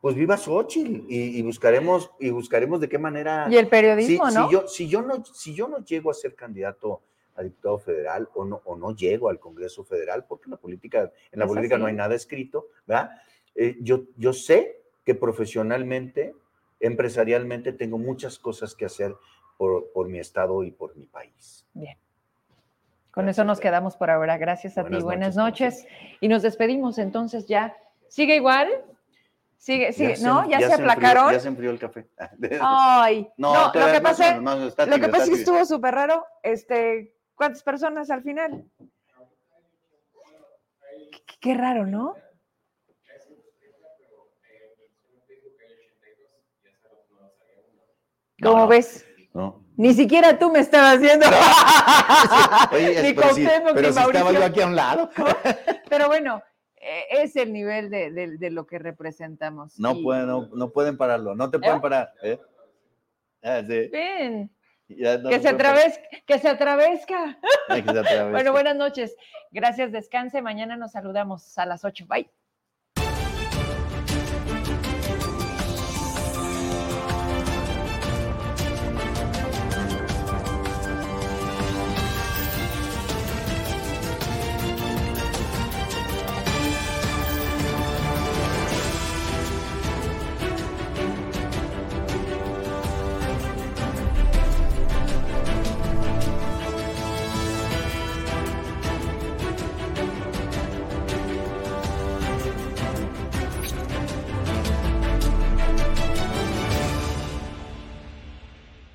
[0.00, 3.46] pues viva Xochitl y, y buscaremos, y buscaremos de qué manera.
[3.48, 4.50] Y el si, periodismo, si ¿no?
[4.50, 7.02] yo, si, yo no, si yo no llego a ser candidato
[7.40, 11.10] a diputado federal o no, o no llego al Congreso Federal, porque en la política,
[11.32, 13.10] en la Es política no hay nada escrito, ¿verdad?
[13.54, 16.34] Eh, yo, yo sé que profesionalmente,
[16.78, 19.14] empresarialmente, tengo muchas cosas que hacer
[19.56, 21.66] por, por mi estado y por mi país.
[21.72, 21.96] Bien.
[23.10, 24.38] Con eso nos quedamos por ahora.
[24.38, 25.00] Gracias a ti.
[25.00, 26.18] Buenas noches, noches.
[26.20, 27.76] Y nos despedimos entonces ya.
[28.08, 28.68] ¿Sigue igual?
[29.56, 30.14] Sigue, sigue.
[30.22, 30.48] ¿No?
[30.48, 31.32] ¿Ya, se aplacaron?
[31.32, 32.06] ya se enfrió el café.
[32.62, 35.30] Ay, no, lo todavía que más o pasa, menos, más- está lo que pasa es
[35.30, 36.24] que estuvo súper raro.
[36.42, 38.66] Este, ¿cuántas personas al final?
[41.10, 42.14] Qué, qué raro, ¿no?
[48.42, 48.68] ¿Cómo no.
[48.68, 49.06] ves?
[49.32, 49.64] No.
[49.76, 50.98] Ni siquiera tú me estabas.
[52.72, 55.08] Oye, Ni pero si estaba yo aquí a un lado.
[55.88, 56.42] Pero bueno,
[56.76, 59.78] eh, es el nivel de, de- de lo que representamos.
[59.78, 61.80] No, Y- pueden, no, no pueden pararlo, no te pueden ¿Eh?
[61.80, 62.12] parar.
[62.22, 62.38] ¿eh?
[63.42, 64.50] Ah, sí, Ven,
[64.98, 67.38] ya no que se atravesca, que se atravesca.
[67.68, 68.30] Ay, que se atravesca.
[68.30, 69.16] Bueno, buenas noches.
[69.50, 70.42] Gracias, descanse.
[70.42, 72.06] Mañana nos saludamos a las 8.
[72.08, 72.30] Bye.